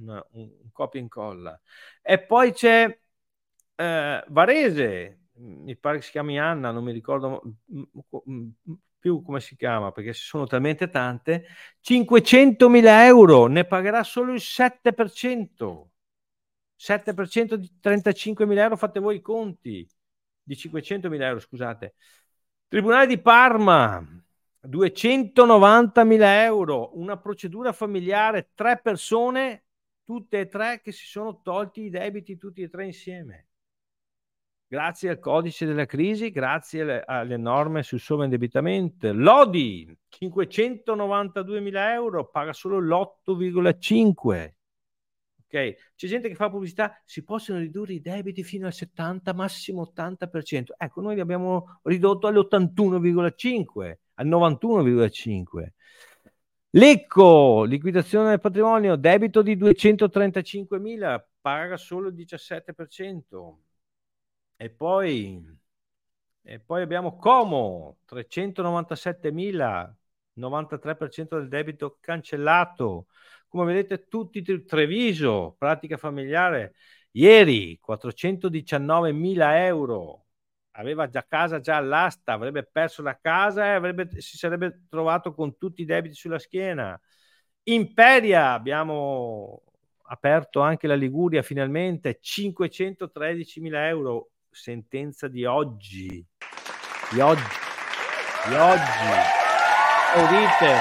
[0.00, 1.60] una, un copia e incolla.
[2.02, 2.98] E poi c'è
[3.76, 7.42] eh, Varese, mi pare che si chiami Anna, non mi ricordo
[8.98, 11.46] più come si chiama perché sono talmente tante,
[11.80, 15.88] 500 mila euro, ne pagherà solo il 7%.
[16.76, 19.86] 7% di 35 mila euro, fate voi i conti,
[20.42, 21.94] di 500 mila euro, scusate.
[22.68, 24.02] Tribunale di Parma,
[24.60, 29.64] 290 mila euro, una procedura familiare, tre persone,
[30.10, 33.46] tutte e tre che si sono tolti i debiti tutti e tre insieme.
[34.66, 39.12] Grazie al codice della crisi, grazie alle, alle norme sul sovraindebitamento.
[39.12, 44.52] Lodi, 592 mila euro, paga solo l'8,5.
[45.44, 49.92] Ok, c'è gente che fa pubblicità, si possono ridurre i debiti fino al 70, massimo
[49.94, 50.72] 80%.
[50.76, 55.68] Ecco, noi li abbiamo ridotto all'81,5, al 91,5.
[56.72, 63.56] Lecco, liquidazione del patrimonio, debito di 235.000, paga solo il 17%.
[64.56, 65.42] E poi,
[66.42, 69.92] e poi abbiamo Como, 397.000,
[70.36, 73.06] 93% del debito cancellato.
[73.48, 76.74] Come vedete tutti Treviso, pratica familiare,
[77.12, 80.26] ieri 419.000 euro,
[80.72, 85.56] aveva già casa già all'asta, avrebbe perso la casa e avrebbe, si sarebbe trovato con
[85.56, 86.98] tutti i debiti sulla schiena.
[87.64, 89.62] Imperia, abbiamo
[90.04, 96.24] aperto anche la Liguria finalmente, 513 mila euro, sentenza di oggi,
[97.10, 97.42] di oggi,
[98.48, 99.38] di oggi.
[100.12, 100.74] Applaudite,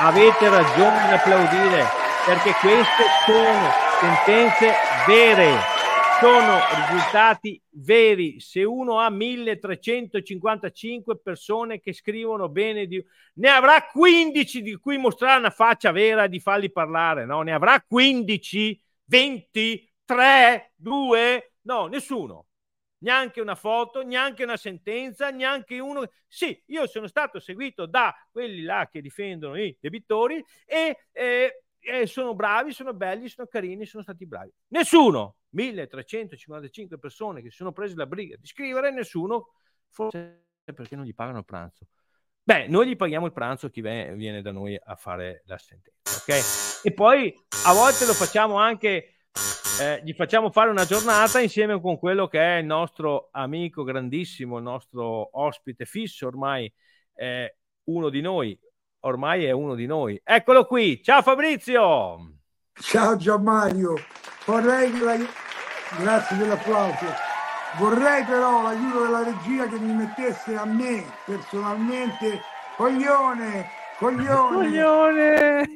[0.00, 1.84] avete ragione di applaudire
[2.26, 4.72] perché queste sono sentenze
[5.06, 5.79] vere
[6.20, 8.38] sono risultati veri.
[8.40, 13.02] Se uno ha 1355 persone che scrivono bene, di...
[13.34, 17.40] ne avrà 15 di cui mostrare una faccia vera e di farli parlare, no?
[17.40, 22.44] Ne avrà 15, 20, 3, 2, no, nessuno.
[22.98, 26.06] Neanche una foto, neanche una sentenza, neanche uno.
[26.28, 32.06] Sì, io sono stato seguito da quelli là che difendono i debitori e eh, eh,
[32.06, 34.52] sono bravi, sono belli, sono carini, sono stati bravi.
[34.68, 39.54] Nessuno, 1355 persone che si sono prese la briga di scrivere, nessuno,
[39.88, 41.86] forse perché non gli pagano il pranzo.
[42.42, 46.84] Beh, noi gli paghiamo il pranzo chi viene da noi a fare la sentenza, ok?
[46.84, 47.32] E poi
[47.66, 49.18] a volte lo facciamo anche,
[49.80, 54.56] eh, gli facciamo fare una giornata insieme con quello che è il nostro amico grandissimo,
[54.56, 56.72] il nostro ospite fisso ormai,
[57.14, 58.58] eh, uno di noi,
[59.00, 60.20] ormai è uno di noi.
[60.22, 62.38] Eccolo qui, ciao Fabrizio!
[62.72, 63.94] Ciao Gianmario,
[64.46, 65.16] vorrei che la...
[65.98, 67.28] grazie dell'applauso.
[67.78, 72.40] Vorrei però l'aiuto della regia che mi mettesse a me personalmente
[72.76, 74.56] coglione, coglione.
[74.56, 75.68] Coglione.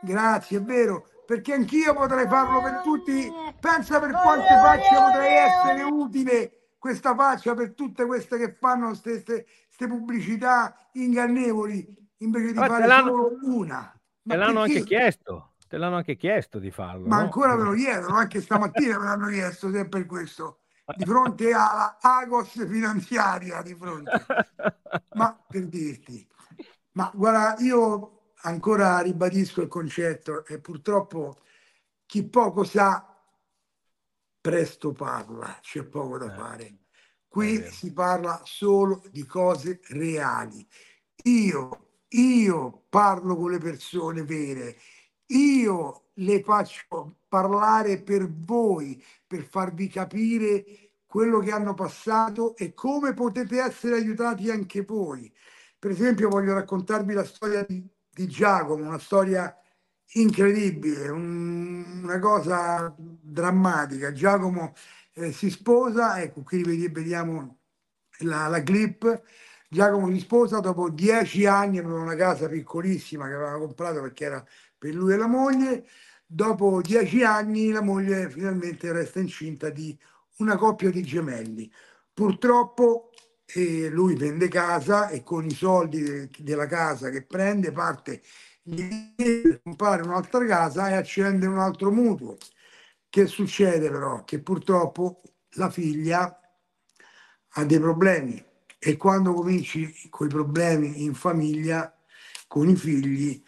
[0.00, 3.30] Grazie, è vero, perché anch'io potrei farlo per tutti.
[3.60, 9.44] Pensa per quante facce potrei essere utile questa faccia per tutte queste che fanno queste
[9.76, 14.00] pubblicità ingannevoli invece di Ma fare solo una.
[14.22, 14.78] Ma te l'hanno perché?
[14.78, 17.06] anche chiesto, te l'hanno anche chiesto di farlo.
[17.06, 17.22] Ma no?
[17.22, 20.60] ancora me lo chiedono, anche stamattina me l'hanno chiesto, se è per questo.
[20.96, 24.24] Di fronte alla Agos finanziaria, di fronte.
[25.14, 26.26] Ma per dirti,
[26.92, 31.38] ma guarda, io ancora ribadisco il concetto e purtroppo
[32.06, 33.16] chi poco sa
[34.40, 36.78] presto parla, c'è poco da eh, fare.
[37.26, 40.66] Qui si parla solo di cose reali.
[41.24, 41.85] Io
[42.18, 44.76] io parlo con le persone vere,
[45.26, 50.64] io le faccio parlare per voi, per farvi capire
[51.06, 55.32] quello che hanno passato e come potete essere aiutati anche voi.
[55.78, 59.54] Per esempio voglio raccontarvi la storia di, di Giacomo, una storia
[60.12, 64.12] incredibile, un, una cosa drammatica.
[64.12, 64.74] Giacomo
[65.14, 67.58] eh, si sposa, ecco qui vediamo
[68.20, 69.22] la, la clip,
[69.68, 74.44] Giacomo si sposa dopo dieci anni, aveva una casa piccolissima che aveva comprato perché era
[74.78, 75.86] per lui e la moglie,
[76.26, 79.96] dopo dieci anni la moglie finalmente resta incinta di
[80.38, 81.70] una coppia di gemelli.
[82.12, 83.10] Purtroppo
[83.46, 88.22] eh, lui vende casa e con i soldi de della casa che prende parte
[88.62, 92.36] per comprare un'altra casa e accende un altro mutuo.
[93.08, 94.24] Che succede però?
[94.24, 96.40] Che purtroppo la figlia
[97.50, 98.45] ha dei problemi
[98.86, 101.92] e quando cominci con i problemi in famiglia,
[102.46, 103.42] con i figli,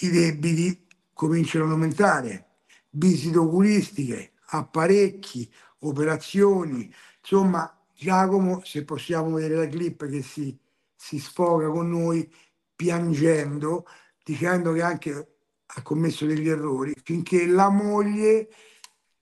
[0.00, 2.46] i debiti cominciano ad aumentare.
[2.88, 10.58] Visite oculistiche, apparecchi, operazioni, insomma Giacomo, se possiamo vedere la clip che si,
[10.96, 12.26] si sfoga con noi
[12.74, 13.84] piangendo,
[14.24, 15.32] dicendo che anche
[15.66, 18.48] ha commesso degli errori, finché la moglie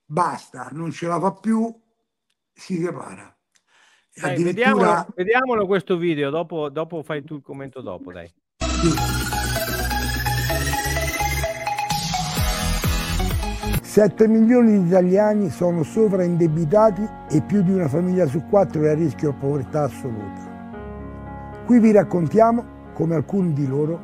[0.04, 1.76] basta, non ce la fa più,
[2.52, 3.35] si separa.
[4.18, 8.32] Dai, vediamolo, vediamolo, questo video, dopo, dopo, fai tu il commento dopo, dai.
[13.82, 18.94] 7 milioni di italiani sono sovraindebitati e più di una famiglia su quattro è a
[18.94, 20.70] rischio di povertà assoluta.
[21.66, 22.64] Qui vi raccontiamo
[22.94, 24.00] come alcuni di loro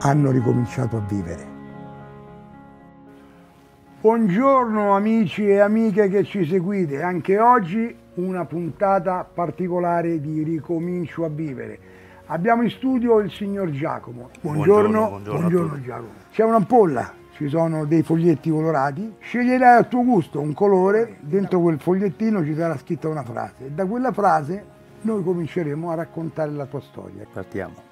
[0.00, 1.50] hanno ricominciato a vivere.
[4.02, 11.28] Buongiorno amici e amiche che ci seguite, anche oggi una puntata particolare di Ricomincio a
[11.28, 11.78] vivere.
[12.26, 14.30] Abbiamo in studio il signor Giacomo.
[14.40, 16.12] Buongiorno, buongiorno, buongiorno, buongiorno Giacomo.
[16.30, 21.80] C'è un'ampolla, ci sono dei foglietti colorati, sceglierai a tuo gusto un colore, dentro quel
[21.80, 24.64] fogliettino ci sarà scritta una frase e da quella frase
[25.02, 27.26] noi cominceremo a raccontare la tua storia.
[27.30, 27.91] Partiamo.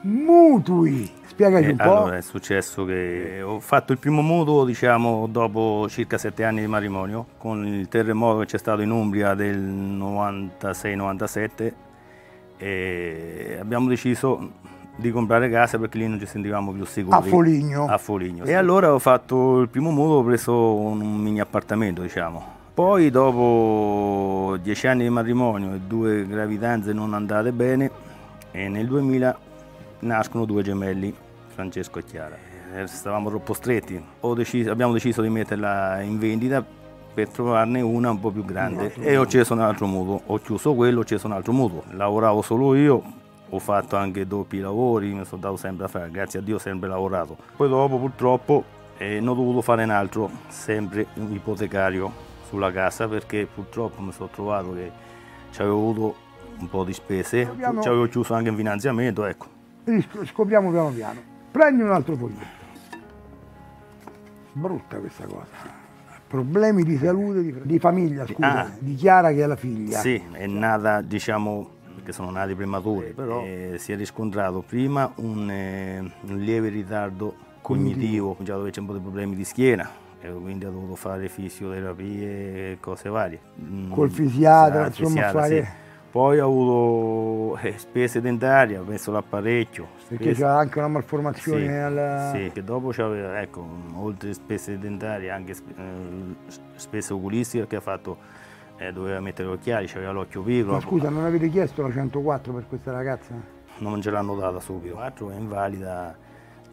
[0.00, 1.82] Mutui, spiegaci eh, un po'.
[1.82, 6.66] Allora, è successo che ho fatto il primo mutuo, diciamo, dopo circa sette anni di
[6.66, 11.72] matrimonio, con il terremoto che c'è stato in Umbria del 96-97
[12.58, 17.16] e abbiamo deciso di comprare casa perché lì non ci sentivamo più sicuri.
[17.16, 17.86] A Foligno.
[17.86, 18.44] A Foligno.
[18.44, 18.50] Sì.
[18.50, 22.56] E allora ho fatto il primo mutuo, ho preso un mini appartamento, diciamo.
[22.74, 27.90] Poi dopo dieci anni di matrimonio e due gravidanze non andate bene,
[28.52, 29.38] e nel 2000
[30.00, 31.14] nascono due gemelli,
[31.48, 32.36] Francesco e Chiara.
[32.74, 34.02] Eh, stavamo troppo stretti,
[34.34, 36.64] deciso, abbiamo deciso di metterla in vendita
[37.14, 40.74] per trovarne una un po' più grande e ho acceso un altro mutuo, ho chiuso
[40.74, 41.82] quello, ho acceso un altro mutuo.
[41.90, 43.02] Lavoravo solo io,
[43.48, 46.60] ho fatto anche doppi lavori, mi sono dato sempre a fare, grazie a Dio ho
[46.60, 47.36] sempre lavorato.
[47.56, 48.64] Poi dopo purtroppo
[48.98, 52.12] eh, non ho dovuto fare un altro, sempre un ipotecario
[52.48, 54.90] sulla casa perché purtroppo mi sono trovato che
[55.50, 56.14] ci avevo avuto
[56.60, 59.57] un po' di spese, ci avevo chiuso anche un finanziamento, ecco.
[60.24, 61.20] Scopriamo piano piano.
[61.50, 62.56] Prendi un altro foglietto.
[64.52, 65.76] Brutta questa cosa.
[66.26, 69.98] Problemi di salute, di, di famiglia, scusa, ah, di Chiara che è la figlia.
[69.98, 75.50] Sì, è nata, diciamo, perché sono nati prematuri, però eh, si è riscontrato prima un,
[75.50, 79.88] eh, un lieve ritardo cognitivo, già dove c'è un po' di problemi di schiena,
[80.20, 83.40] e quindi ha dovuto fare fisioterapie e cose varie.
[83.88, 85.64] Col fisiatra, insomma, fisiatra, fare...
[85.64, 85.86] Sì.
[86.10, 89.88] Poi ho avuto eh, spese dentarie, ho messo l'apparecchio.
[90.08, 92.30] Perché c'era anche una malformazione sì, alla...
[92.32, 96.34] Sì, che dopo c'aveva, ecco, oltre spese dentarie, anche eh,
[96.76, 98.16] spese oculistiche, perché ha fatto,
[98.78, 100.72] eh, doveva mettere gli occhiali, c'aveva l'occhio piccolo.
[100.72, 103.34] Ma scusa, non avete chiesto la 104 per questa ragazza?
[103.78, 104.94] Non ce l'hanno data subito.
[104.94, 106.16] 4 è invalida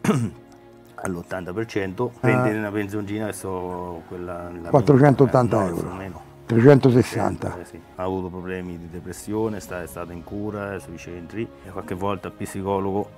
[0.00, 2.58] all'80%, prende ah.
[2.58, 4.50] una pensioncina adesso quella...
[4.70, 5.92] 480 no, euro.
[5.92, 6.34] Meno.
[6.46, 7.58] 360.
[7.60, 7.80] Eh, sì.
[7.96, 12.34] Ha avuto problemi di depressione, è stata in cura sui centri e qualche volta il
[12.34, 13.10] psicologo,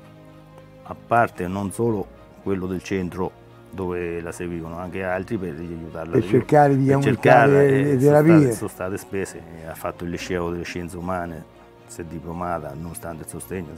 [0.85, 2.07] a parte non solo
[2.43, 6.13] quello del centro dove la seguivano, anche altri per aiutarla.
[6.13, 8.31] Per cercare di aumentare le terapie.
[8.31, 11.45] Sono state, sono state spese, ha fatto il liceo delle scienze umane,
[11.87, 13.69] si è diplomata, nonostante il sostegno,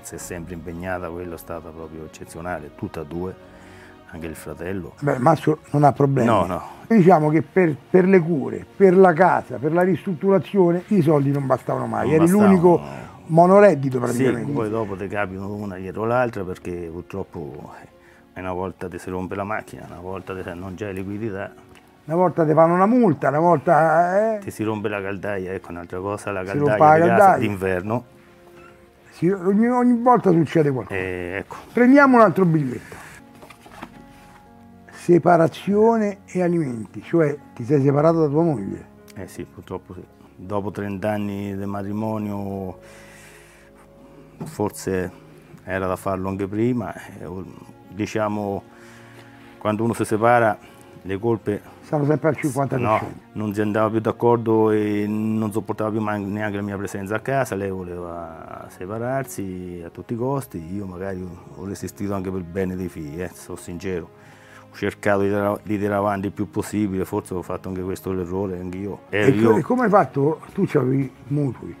[0.00, 3.34] si è sempre impegnata, quello è stata proprio eccezionale, tutte e due
[4.14, 4.92] anche il fratello.
[5.00, 6.28] Beh, Massimo non ha problemi.
[6.28, 6.62] No, no.
[6.86, 11.46] Diciamo che per, per, le cure, per la casa, per la ristrutturazione, i soldi non
[11.46, 12.10] bastavano mai.
[12.10, 12.80] Non Eri l'unico
[13.26, 14.46] monoreddito praticamente.
[14.46, 17.72] Sì, poi dopo ti capitano una dietro l'altra perché purtroppo
[18.34, 21.52] eh, una volta ti si rompe la macchina, una volta non c'è liquidità.
[22.06, 24.34] Una volta ti fanno una multa, una volta...
[24.36, 24.38] Eh?
[24.40, 28.04] Ti si rompe la caldaia, ecco un'altra cosa, la caldaia d'inverno.
[29.22, 31.00] Ogni, ogni, volta succede qualcosa.
[31.00, 31.56] Eh, ecco.
[31.72, 33.03] Prendiamo un altro biglietto
[35.04, 38.86] separazione e alimenti, cioè ti sei separato da tua moglie.
[39.14, 40.02] Eh sì, purtroppo sì.
[40.34, 42.78] Dopo 30 anni di matrimonio
[44.44, 45.12] forse
[45.62, 46.94] era da farlo anche prima,
[47.88, 48.62] diciamo
[49.58, 50.56] quando uno si separa
[51.02, 52.78] le colpe stanno sempre al 50%.
[52.78, 57.20] No, non si andava più d'accordo e non sopportava più neanche la mia presenza a
[57.20, 62.46] casa, lei voleva separarsi a tutti i costi, io magari ho resistito anche per il
[62.46, 64.23] bene dei figli, eh, sono sincero.
[64.74, 65.28] Ho cercato di,
[65.62, 69.02] di tirare avanti il più possibile, forse ho fatto anche questo l'errore, anch'io.
[69.08, 69.56] E, e, io...
[69.56, 70.40] e come hai fatto?
[70.52, 71.72] Tu avevi mutui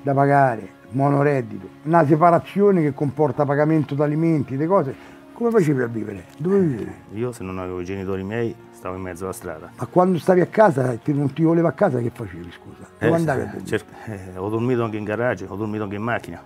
[0.00, 4.94] da pagare, monoreddito, una separazione che comporta pagamento di alimenti, cose
[5.32, 6.26] come facevi a vivere?
[6.38, 6.92] Dove vivevi?
[7.14, 9.70] Io se non avevo i genitori miei stavo in mezzo alla strada.
[9.76, 12.88] Ma quando stavi a casa e non ti volevo a casa che facevi scusa?
[12.96, 13.66] Dove eh, andavi a dormire?
[13.66, 16.40] Cer- eh, ho dormito anche in garage, ho dormito anche in macchina.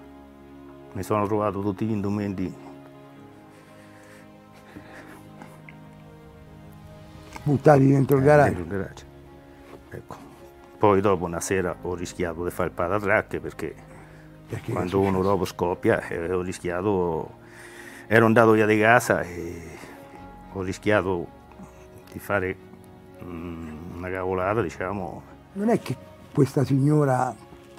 [0.95, 2.53] Mi sono trovato tutti gli indumenti.
[7.51, 8.55] Buttati dentro il eh, garage?
[8.55, 9.05] Dentro il garage.
[9.91, 10.17] Ecco.
[10.79, 13.75] Poi dopo una sera ho rischiato di fare il patatrack perché,
[14.49, 17.39] perché quando uno dopo scoppia eh, ho rischiato
[18.07, 19.63] ero andato via di casa e
[20.53, 21.27] ho rischiato
[22.13, 22.57] di fare
[23.25, 25.23] mm, una cavolata, diciamo.
[25.55, 25.97] Non è che
[26.33, 27.35] questa signora,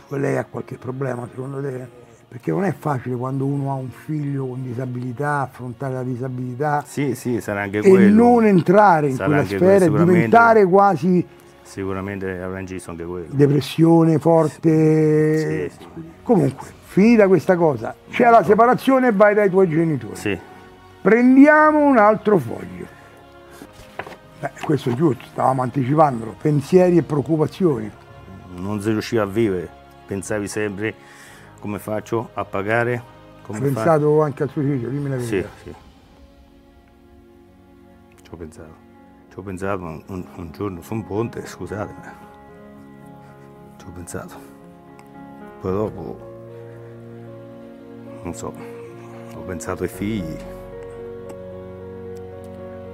[0.10, 2.01] lei ha qualche problema secondo te?
[2.32, 6.82] Perché non è facile quando uno ha un figlio con disabilità, affrontare la disabilità.
[6.88, 8.06] Sì, sì, sarà anche e quello.
[8.06, 11.28] E non entrare in sarà quella sfera e diventare quasi...
[11.62, 13.26] Sicuramente avrà inciso anche quello.
[13.32, 15.70] Depressione forte.
[15.72, 15.78] Sì.
[16.24, 20.16] Comunque, finita questa cosa, c'è la separazione e vai dai tuoi genitori.
[20.16, 20.40] Sì.
[21.02, 22.86] Prendiamo un altro foglio.
[24.40, 26.36] Beh, questo è giusto, stavamo anticipandolo.
[26.42, 27.92] Pensieri e preoccupazioni.
[28.56, 29.68] Non si riusciva a vivere,
[30.06, 30.94] pensavi sempre
[31.62, 33.02] come faccio a pagare.
[33.44, 34.26] Come Hai pensato fa...
[34.26, 35.48] anche al suicidio, dimmi la verità.
[35.64, 35.76] Sì, sì.
[38.22, 38.90] Ci ho pensato.
[39.30, 41.94] Ci ho pensato un, un, un giorno su un ponte, scusate,
[43.78, 44.36] ci ho pensato.
[45.62, 46.30] Poi dopo
[48.24, 48.54] non so,
[49.34, 50.36] ho pensato ai figli,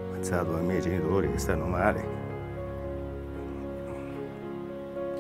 [0.06, 2.06] ho pensato ai miei genitori che stanno male.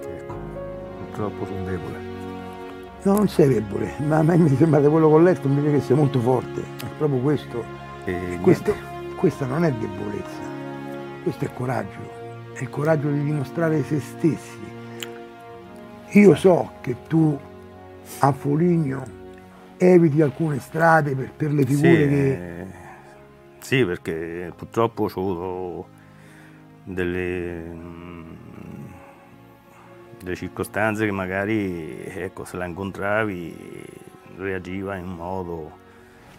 [0.01, 0.33] Ecco,
[0.99, 2.06] purtroppo sono debole.
[3.07, 5.71] No, non sei debole, ma a me mi sembra che quello che ho letto invece
[5.71, 6.61] che sei molto forte.
[6.61, 7.63] È proprio questo.
[8.41, 8.75] questo
[9.15, 10.41] questa non è debolezza,
[11.23, 12.51] questo è coraggio.
[12.51, 14.59] È il coraggio di dimostrare se stessi.
[16.09, 17.39] Io so che tu
[18.19, 19.05] a Foligno
[19.77, 22.65] eviti alcune strade per, per le figure sì, che...
[23.59, 25.87] Sì, perché purtroppo ho avuto
[26.83, 27.63] delle,
[30.27, 33.55] delle circostanze che magari ecco, se la incontravi
[34.37, 35.85] reagiva in modo...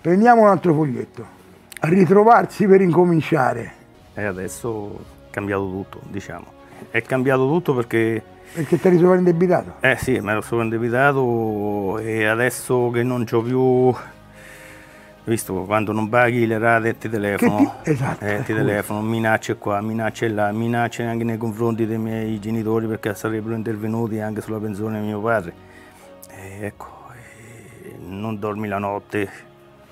[0.00, 1.36] Prendiamo un altro foglietto.
[1.80, 3.72] Ritrovarsi per incominciare.
[4.14, 6.46] E adesso è cambiato tutto, diciamo.
[6.90, 8.22] È cambiato tutto perché
[8.52, 9.74] perché ti eri sovrindebitato?
[9.80, 13.94] Eh sì, mi ero sovrindebitato e adesso che non c'ho più
[15.28, 15.54] visto?
[15.64, 17.78] Quando non paghi le rate ti telefono.
[17.82, 17.90] ti...
[17.90, 22.86] esatto, eh, ti telefono minacce qua minacce là minacce anche nei confronti dei miei genitori
[22.86, 25.54] perché sarebbero intervenuti anche sulla pensione di mio padre.
[26.30, 29.30] E ecco e non dormi la notte.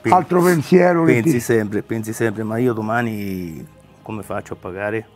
[0.01, 1.41] Pensi, altro pensiero pensi ti...
[1.41, 3.67] sempre pensi sempre ma io domani
[4.03, 5.07] come faccio a pagare?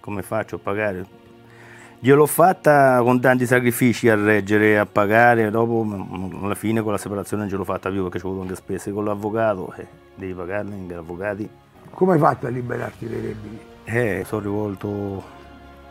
[0.00, 1.20] Come faccio a pagare
[2.04, 5.86] Gliel'ho fatta con tanti sacrifici a reggere, a pagare, dopo
[6.42, 8.56] alla fine con la separazione non ce l'ho fatta più perché ci ho avuto anche
[8.56, 9.86] spese con l'avvocato, eh,
[10.16, 11.48] devi pagarne anche gli avvocati.
[11.90, 13.58] Come hai fatto a liberarti dai debiti?
[13.84, 15.22] Eh, sono rivolto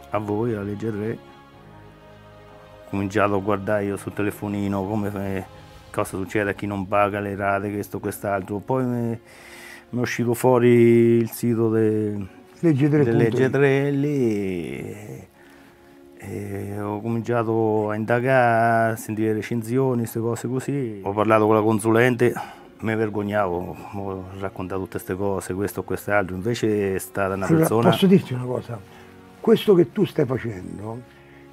[0.10, 1.12] a voi, alla legge 3.
[1.12, 5.46] Ho cominciato a guardare io sul telefonino come
[5.92, 8.58] cosa succede a chi non paga le rate, questo, quest'altro.
[8.58, 9.20] Poi mi,
[9.92, 12.18] mi è uscito fuori il sito de,
[12.60, 13.04] legge 3.
[13.06, 15.30] delle legge 3 lì
[16.24, 21.02] e ho cominciato a indagare, a sentire recensioni, queste cose così.
[21.04, 22.34] Ho parlato con la consulente,
[22.82, 26.36] mi vergognavo, ho raccontato tutte queste cose, questo o quest'altro.
[26.36, 27.90] Invece è stata una allora, persona.
[27.90, 28.80] Posso dirti una cosa?
[29.40, 31.02] Questo che tu stai facendo,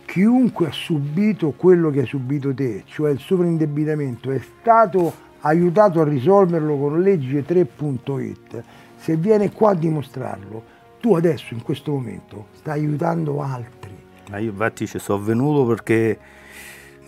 [0.04, 6.04] chiunque ha subito quello che hai subito te, cioè il sovraindebitamento, è stato aiutato a
[6.04, 8.62] risolverlo con legge 3.it.
[8.96, 13.77] Se viene qua a dimostrarlo, tu adesso in questo momento stai aiutando altri
[14.30, 16.18] ma io infatti ci sono venuto perché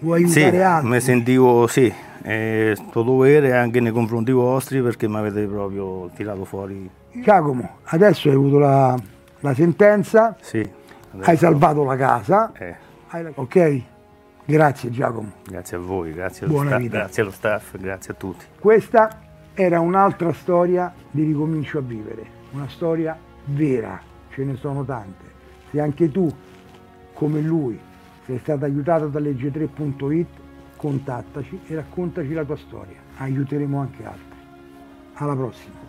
[0.00, 0.88] Vuoi aiutare sì, altri?
[0.88, 1.92] mi sentivo sì,
[2.22, 6.88] è sto dovere anche nei confronti vostri perché mi avete proprio tirato fuori.
[7.12, 8.96] Giacomo, adesso hai avuto la,
[9.40, 10.68] la sentenza, sì,
[11.20, 12.76] hai salvato la casa, eh.
[13.10, 13.30] la...
[13.34, 13.82] ok?
[14.46, 15.32] Grazie Giacomo.
[15.46, 18.44] Grazie a voi, grazie allo, sta- grazie allo staff, grazie a tutti.
[18.58, 19.20] Questa
[19.52, 24.00] era un'altra storia di ricomincio a vivere, una storia vera,
[24.32, 25.28] ce ne sono tante.
[25.70, 26.32] Se anche tu
[27.20, 27.78] come lui.
[28.24, 30.28] Se è stato aiutato da legge3.it,
[30.76, 32.98] contattaci e raccontaci la tua storia.
[33.18, 34.38] Aiuteremo anche altri.
[35.12, 35.88] Alla prossima!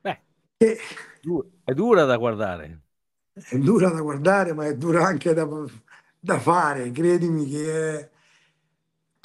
[0.00, 0.20] Beh,
[0.56, 0.78] eh.
[1.62, 2.80] è dura da guardare.
[3.32, 5.46] È dura da guardare, ma è dura anche da,
[6.18, 8.14] da fare, credimi che è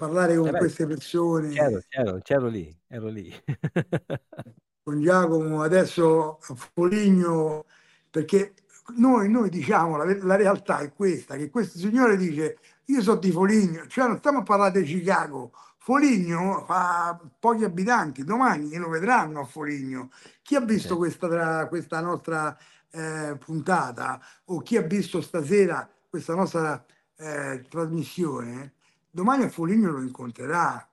[0.01, 1.49] parlare con eh beh, queste persone.
[1.49, 3.31] C'ero, c'ero, c'ero lì, ero lì.
[4.81, 7.65] con Giacomo, adesso a Foligno,
[8.09, 8.55] perché
[8.95, 13.31] noi, noi diciamo, la, la, realtà è questa, che questo signore dice, io sono di
[13.31, 19.41] Foligno, cioè non stiamo a parlare di Chicago, Foligno fa pochi abitanti, domani lo vedranno
[19.41, 20.09] a Foligno.
[20.41, 20.95] Chi ha visto sì.
[20.95, 22.57] questa, questa, nostra
[22.89, 26.83] eh, puntata o chi ha visto stasera questa nostra
[27.17, 28.73] eh, trasmissione,
[29.11, 30.89] domani a Foligno lo incontrerà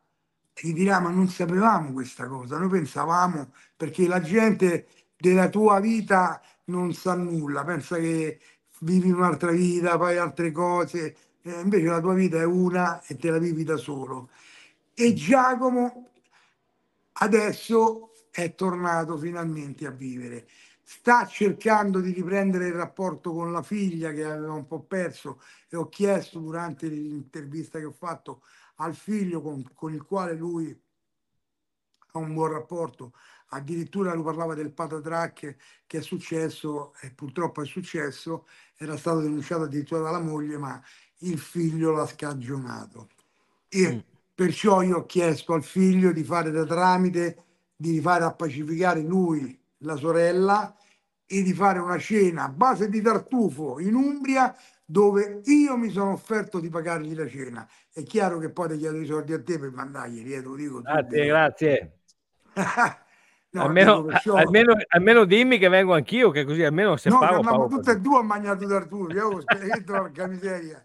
[0.52, 5.80] e gli dirà ma non sapevamo questa cosa, noi pensavamo perché la gente della tua
[5.80, 8.40] vita non sa nulla, pensa che
[8.80, 13.30] vivi un'altra vita, fai altre cose, eh, invece la tua vita è una e te
[13.30, 14.30] la vivi da solo.
[14.94, 16.10] E Giacomo
[17.14, 20.46] adesso è tornato finalmente a vivere
[20.90, 25.76] sta cercando di riprendere il rapporto con la figlia che aveva un po' perso e
[25.76, 28.42] ho chiesto durante l'intervista che ho fatto
[28.76, 30.74] al figlio con, con il quale lui
[32.12, 33.12] ha un buon rapporto,
[33.48, 39.64] addirittura lui parlava del patatrack che è successo e purtroppo è successo, era stato denunciato
[39.64, 40.82] addirittura dalla moglie ma
[41.18, 43.10] il figlio l'ha scagionato
[43.68, 43.98] e mm.
[44.34, 47.44] perciò io ho chiesto al figlio di fare da tramite,
[47.76, 50.74] di fare a pacificare lui la sorella
[51.30, 54.56] e di fare una cena a base di tartufo in Umbria
[54.90, 57.68] dove io mi sono offerto di pagargli la cena.
[57.92, 60.54] È chiaro che poi ti chiedo i soldi a te per mandargli, eh, te lo
[60.54, 60.80] dico.
[60.80, 61.98] Grazie, grazie.
[63.50, 64.36] no, almeno, perciò...
[64.36, 67.42] almeno, almeno, dimmi che vengo anch'io, che così almeno se no, pago.
[67.42, 69.42] No, tutte e due a mangiato tartufo, io
[69.84, 70.82] porca miseria.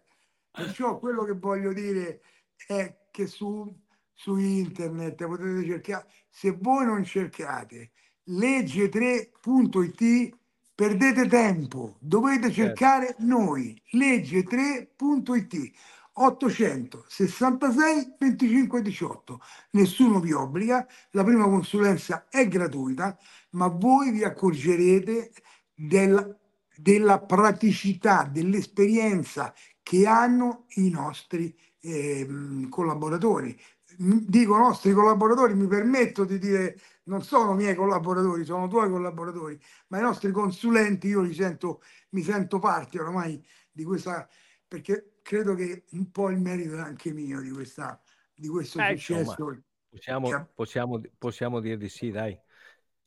[0.51, 2.19] Perciò quello che voglio dire
[2.67, 3.73] è che su,
[4.13, 7.91] su internet potete cercare, se voi non cercate
[8.27, 10.37] legge3.it
[10.75, 12.55] perdete tempo, dovete certo.
[12.55, 13.25] cercare certo.
[13.25, 15.71] noi, legge3.it
[16.15, 19.41] 866 25 18.
[19.71, 23.17] Nessuno vi obbliga, la prima consulenza è gratuita,
[23.51, 25.31] ma voi vi accorgerete
[25.73, 26.37] del,
[26.75, 33.59] della praticità, dell'esperienza che hanno i nostri eh, collaboratori.
[33.97, 39.99] Dico nostri collaboratori, mi permetto di dire non sono miei collaboratori, sono tuoi collaboratori, ma
[39.99, 44.27] i nostri consulenti io li sento, mi sento parte ormai di questa,
[44.67, 47.99] perché credo che un po' il merito è anche mio di, questa,
[48.33, 49.29] di questo eh, successo.
[49.29, 52.39] Insomma, possiamo, cioè, possiamo, possiamo dir di sì, dai.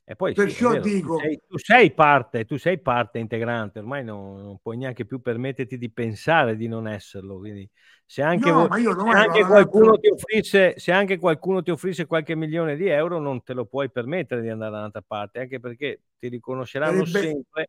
[0.09, 4.05] E poi Perciò sì, dico, tu sei, tu sei, parte, tu sei parte integrante, ormai
[4.05, 7.37] non, non, puoi neanche più permetterti di pensare di non esserlo.
[7.39, 7.69] Quindi
[8.05, 12.35] se anche, no, vo- se anche qualcuno ti offrisse, se anche qualcuno ti offrisse qualche
[12.35, 16.03] milione di euro, non te lo puoi permettere di andare da un'altra parte, anche perché
[16.17, 17.67] ti riconosceranno sarebbe, sempre.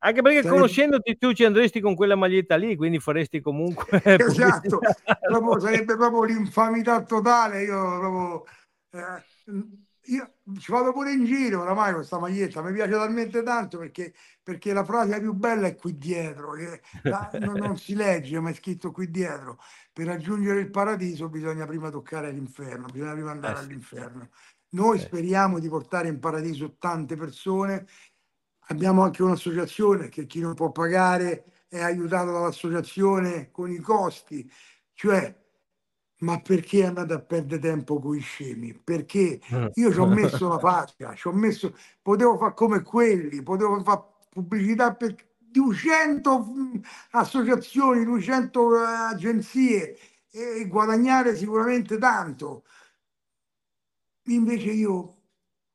[0.00, 3.86] Anche perché sarebbe, conoscendoti tu ci andresti con quella maglietta lì, quindi faresti comunque.
[4.20, 4.80] esatto,
[5.18, 7.62] proprio, sarebbe proprio l'infamità totale.
[7.62, 8.44] Io proprio.
[8.90, 14.12] Eh, io ci vado pure in giro oramai questa maglietta, mi piace talmente tanto perché,
[14.42, 18.50] perché la frase più bella è qui dietro, che la, non, non, si legge, ma
[18.50, 19.58] è scritto qui dietro.
[19.92, 23.64] Per raggiungere il paradiso bisogna prima toccare l'inferno, bisogna prima andare eh sì.
[23.64, 24.28] all'inferno.
[24.70, 25.00] Noi eh.
[25.00, 27.86] speriamo di portare in paradiso tante persone,
[28.68, 34.50] abbiamo anche un'associazione che chi non può pagare è aiutato dall'associazione con i costi,
[34.94, 35.39] cioè
[36.20, 38.74] ma perché andate a perdere tempo con i scemi?
[38.74, 39.70] Perché eh.
[39.74, 44.02] io ci ho messo la faccia, ci ho messo, potevo fare come quelli, potevo fare
[44.30, 46.74] pubblicità per 200 mm,
[47.12, 49.98] associazioni, 200 eh, agenzie
[50.30, 52.64] e guadagnare sicuramente tanto.
[54.24, 55.16] Invece io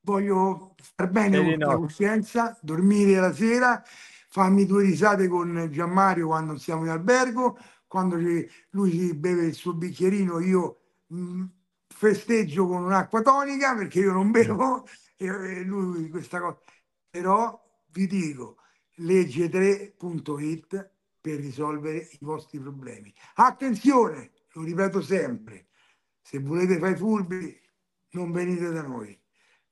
[0.01, 1.67] voglio star bene con no.
[1.67, 3.83] la coscienza, dormire la sera,
[4.29, 7.57] farmi due risate con Gianmario quando siamo in albergo,
[7.95, 11.45] quando lui si beve il suo bicchierino io mh, mm,
[11.87, 14.85] festeggio con un'acqua tonica perché io non bevo
[15.15, 16.59] e lui questa cosa
[17.09, 17.57] però
[17.91, 18.57] vi dico
[18.97, 20.91] legge3.it
[21.21, 23.13] per risolvere i vostri problemi.
[23.35, 25.67] Attenzione lo ripeto sempre
[26.21, 27.57] se volete fare furbi
[28.09, 29.17] non venite da noi.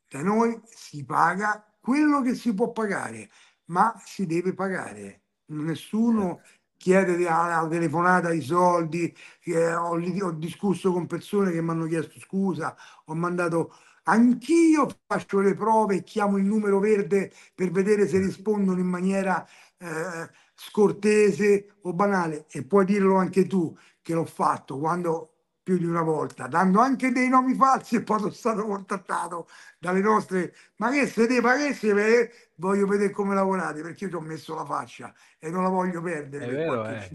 [0.08, 3.30] Da noi si paga quello che si può pagare
[3.66, 5.24] ma si deve pagare.
[5.48, 9.16] Nessuno certo chiede alla telefonata i soldi,
[9.46, 12.76] eh, ho, ho, discusso con persone che mi hanno chiesto scusa,
[13.06, 13.74] ho mandato
[14.04, 20.30] anch'io faccio le prove chiamo il numero verde per vedere se rispondono in maniera eh,
[20.54, 22.48] scortese o banale.
[22.52, 25.33] E puoi dirlo anche tu che l'ho fatto quando
[25.64, 29.48] più di una volta, dando anche dei nomi falsi e poi sono stato contattato
[29.80, 34.16] dalle nostre, ma che siete, ma che siete, voglio vedere come lavorate, perché io ti
[34.18, 36.46] ho messo la faccia e non la voglio perdere.
[36.46, 37.10] È vero, eh.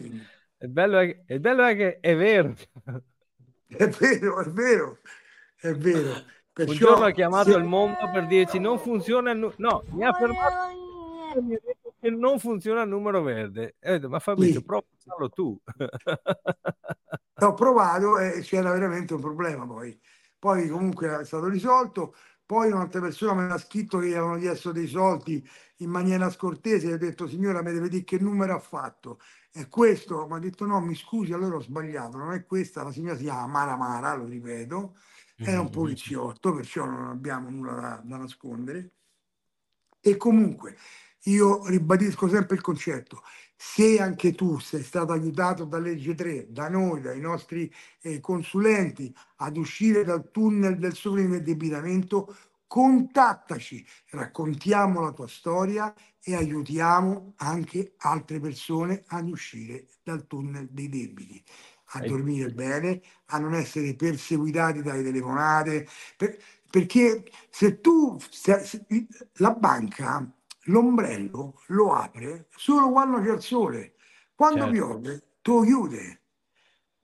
[0.60, 2.54] il, bello è, il bello è che è vero.
[3.66, 4.98] È vero, è vero,
[5.56, 6.22] è vero.
[6.50, 7.58] Perciò, Un giorno ha chiamato se...
[7.58, 10.87] il mondo per dirci non funziona, no, mi ha fermato
[11.36, 13.76] mi ha detto che non funziona il numero verde.
[13.78, 14.64] Detto, ma Fabrizio, sì.
[14.64, 15.60] prova a farlo tu.
[17.40, 19.98] Ho provato e c'era veramente un problema poi.
[20.38, 22.14] Poi comunque è stato risolto.
[22.44, 25.46] Poi un'altra persona mi ha scritto che gli avevano chiesto dei soldi
[25.78, 26.88] in maniera scortese.
[26.88, 29.20] Gli ho detto, signora, mi deve dire che numero ha fatto.
[29.52, 32.16] E questo mi ha detto, no, mi scusi, allora ho sbagliato.
[32.16, 34.96] Non è questa, la signora si chiama Mara Mara, lo ripeto.
[35.36, 35.72] Era un mm-hmm.
[35.72, 38.92] poliziotto, perciò non abbiamo nulla da, da nascondere.
[40.00, 40.76] E comunque
[41.28, 43.22] io ribadisco sempre il concetto,
[43.56, 47.72] se anche tu sei stato aiutato da legge 3, da noi, dai nostri
[48.02, 52.34] eh, consulenti ad uscire dal tunnel del sovraindebitamento,
[52.66, 60.88] contattaci, raccontiamo la tua storia e aiutiamo anche altre persone ad uscire dal tunnel dei
[60.88, 61.42] debiti,
[61.92, 66.38] a dormire bene, a non essere perseguitati dalle telefonate, per,
[66.70, 68.84] perché se tu, se, se,
[69.38, 70.30] la banca
[70.68, 73.94] l'ombrello lo apre solo quando c'è il sole.
[74.34, 74.72] Quando certo.
[74.72, 76.20] piove, tu chiude.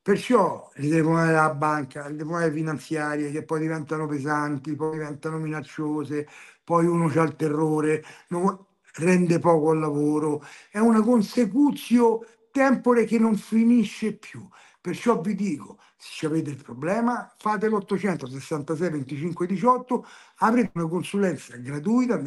[0.01, 6.29] Perciò le telefonate della banca, le telefonate finanziarie che poi diventano pesanti, poi diventano minacciose,
[6.63, 13.19] poi uno ha il terrore, non, rende poco al lavoro, è una consecuzione tempore che
[13.19, 14.49] non finisce più.
[14.81, 22.21] Perciò vi dico, se avete il problema, fate l'866 25 18, avrete una consulenza gratuita,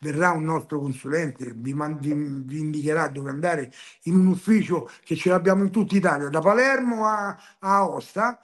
[0.00, 2.12] verrà un nostro consulente, vi, vi,
[2.44, 7.06] vi, indicherà dove andare in un ufficio che ce l'abbiamo in tutta Italia, da Palermo
[7.06, 8.40] a, a Aosta,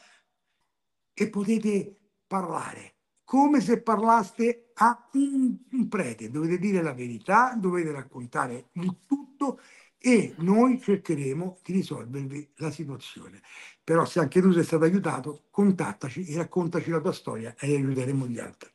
[1.12, 7.91] e potete parlare come se parlaste a un, un prete, dovete dire la verità, dovete
[7.91, 9.61] raccontare il tutto
[10.01, 13.40] e noi cercheremo di risolvervi la situazione.
[13.82, 18.26] Però se anche tu sei stato aiutato, contattaci e raccontaci la tua storia e aiuteremo
[18.26, 18.70] gli altri.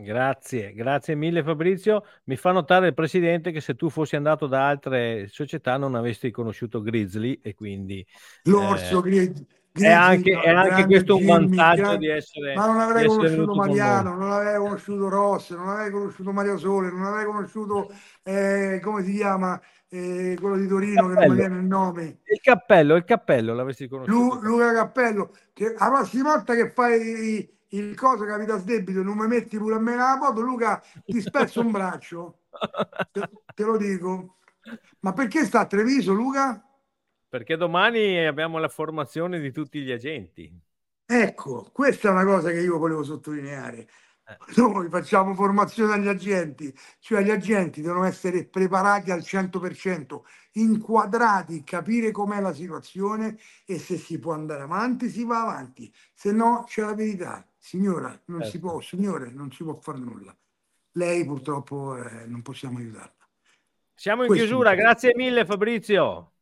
[0.00, 2.04] Grazie, grazie mille Fabrizio.
[2.24, 6.30] Mi fa notare il Presidente che se tu fossi andato da altre società non avresti
[6.30, 8.06] conosciuto Grizzly e quindi...
[8.44, 9.46] L'orso eh, Grizzly.
[9.72, 12.54] È anche, è anche questo un vantaggio grande, di essere...
[12.54, 17.04] Ma non avrei conosciuto Mariano, non avrei conosciuto Ross, non avrei conosciuto Mario Sole, non
[17.04, 17.90] avrei conosciuto,
[18.22, 19.60] eh, come si chiama,
[19.90, 22.18] eh, quello di Torino che non mi viene il nome.
[22.24, 24.40] Il cappello, il cappello l'avresti conosciuto.
[24.40, 29.16] Lu, Luca Cappello, che la prossima volta che fai il coso capita a debito non
[29.16, 32.40] mi metti pure a me la foto, Luca ti spezzo un braccio.
[33.12, 34.38] Te, te, lo dico.
[35.00, 36.62] Ma perché sta a Treviso, Luca?
[37.28, 40.50] Perché domani abbiamo la formazione di tutti gli agenti.
[41.06, 43.86] Ecco, questa è una cosa che io volevo sottolineare.
[44.56, 50.20] Noi facciamo formazione agli agenti, cioè gli agenti devono essere preparati al 100%,
[50.52, 56.32] inquadrati, capire com'è la situazione e se si può andare avanti si va avanti, se
[56.32, 57.46] no c'è la verità.
[57.56, 58.50] Signora, non certo.
[58.50, 60.36] si può, signore, non si può fare nulla.
[60.92, 63.12] Lei purtroppo eh, non possiamo aiutarla.
[63.94, 66.32] Siamo in Questo chiusura, grazie mille Fabrizio.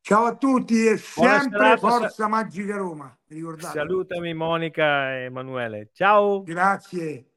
[0.00, 3.16] Ciao a tutti e sempre Forza Magica Roma.
[3.28, 3.78] Ricordate.
[3.78, 5.90] Salutami Monica e Emanuele.
[5.92, 6.42] Ciao.
[6.42, 7.31] Grazie.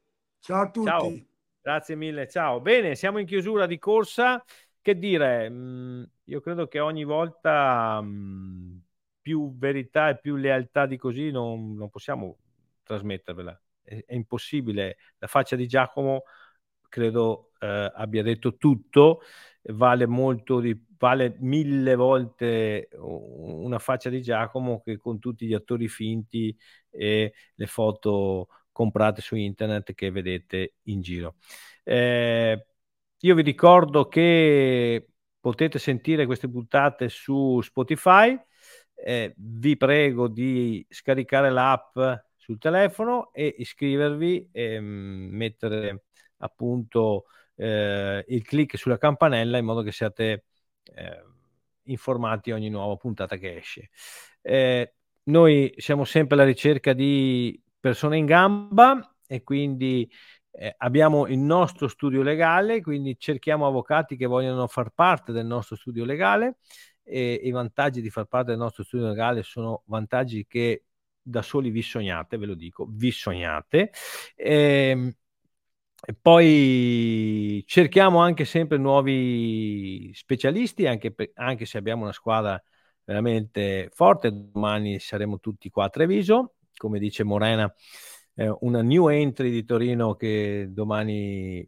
[0.46, 0.86] Ciao a tutti.
[0.86, 1.12] Ciao.
[1.60, 2.60] Grazie mille, ciao.
[2.60, 4.44] Bene, siamo in chiusura di corsa.
[4.80, 8.76] Che dire, mm, io credo che ogni volta mm,
[9.20, 12.36] più verità e più lealtà di così non, non possiamo
[12.84, 13.60] trasmettervela.
[13.82, 14.98] È, è, impossibile.
[15.18, 16.22] La faccia di Giacomo
[16.88, 19.22] credo eh, abbia detto tutto,
[19.62, 25.88] vale molto di vale mille volte una faccia di Giacomo che con tutti gli attori
[25.88, 26.56] finti
[26.88, 28.46] e le foto
[28.76, 31.36] comprate su internet che vedete in giro.
[31.82, 32.66] Eh,
[33.20, 35.08] io vi ricordo che
[35.40, 38.38] potete sentire queste puntate su Spotify.
[38.94, 41.98] Eh, vi prego di scaricare l'app
[42.36, 46.04] sul telefono e iscrivervi e mm, mettere
[46.38, 47.24] appunto
[47.54, 50.44] eh, il clic sulla campanella in modo che siate
[50.82, 51.22] eh,
[51.84, 53.88] informati ogni nuova puntata che esce.
[54.42, 54.92] Eh,
[55.24, 60.10] noi siamo sempre alla ricerca di persone in gamba e quindi
[60.52, 65.76] eh, abbiamo il nostro studio legale, quindi cerchiamo avvocati che vogliono far parte del nostro
[65.76, 66.58] studio legale
[67.02, 70.84] e i vantaggi di far parte del nostro studio legale sono vantaggi che
[71.22, 73.92] da soli vi sognate, ve lo dico, vi sognate.
[74.34, 75.16] E,
[76.08, 82.62] e poi cerchiamo anche sempre nuovi specialisti, anche, per, anche se abbiamo una squadra
[83.04, 84.30] veramente forte.
[84.32, 87.72] Domani saremo tutti qua a Treviso, come dice Morena,
[88.34, 91.66] eh, una new entry di Torino che domani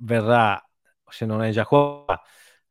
[0.00, 0.62] verrà,
[1.08, 2.04] se non è già qua,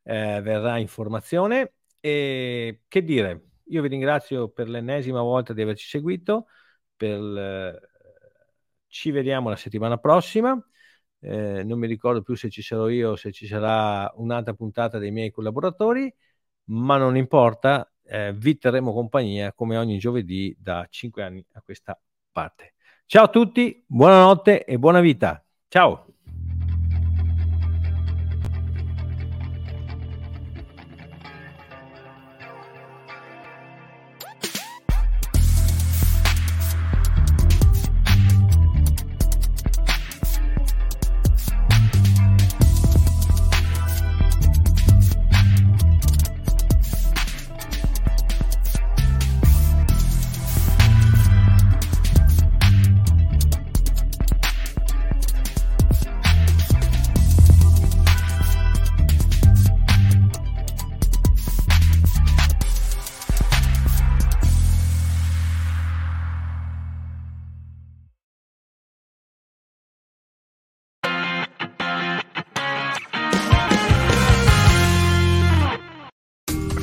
[0.03, 1.73] eh, verrà in formazione.
[1.99, 6.47] E che dire, io vi ringrazio per l'ennesima volta di averci seguito,
[6.95, 7.79] per, eh,
[8.87, 10.57] ci vediamo la settimana prossima.
[11.19, 14.99] Eh, non mi ricordo più se ci sarò io o se ci sarà un'altra puntata
[14.99, 16.13] dei miei collaboratori,
[16.65, 21.99] ma non importa, eh, vi terremo compagnia come ogni giovedì da 5 anni a questa
[22.31, 22.73] parte.
[23.05, 25.43] Ciao a tutti, buonanotte e buona vita.
[25.67, 26.14] Ciao.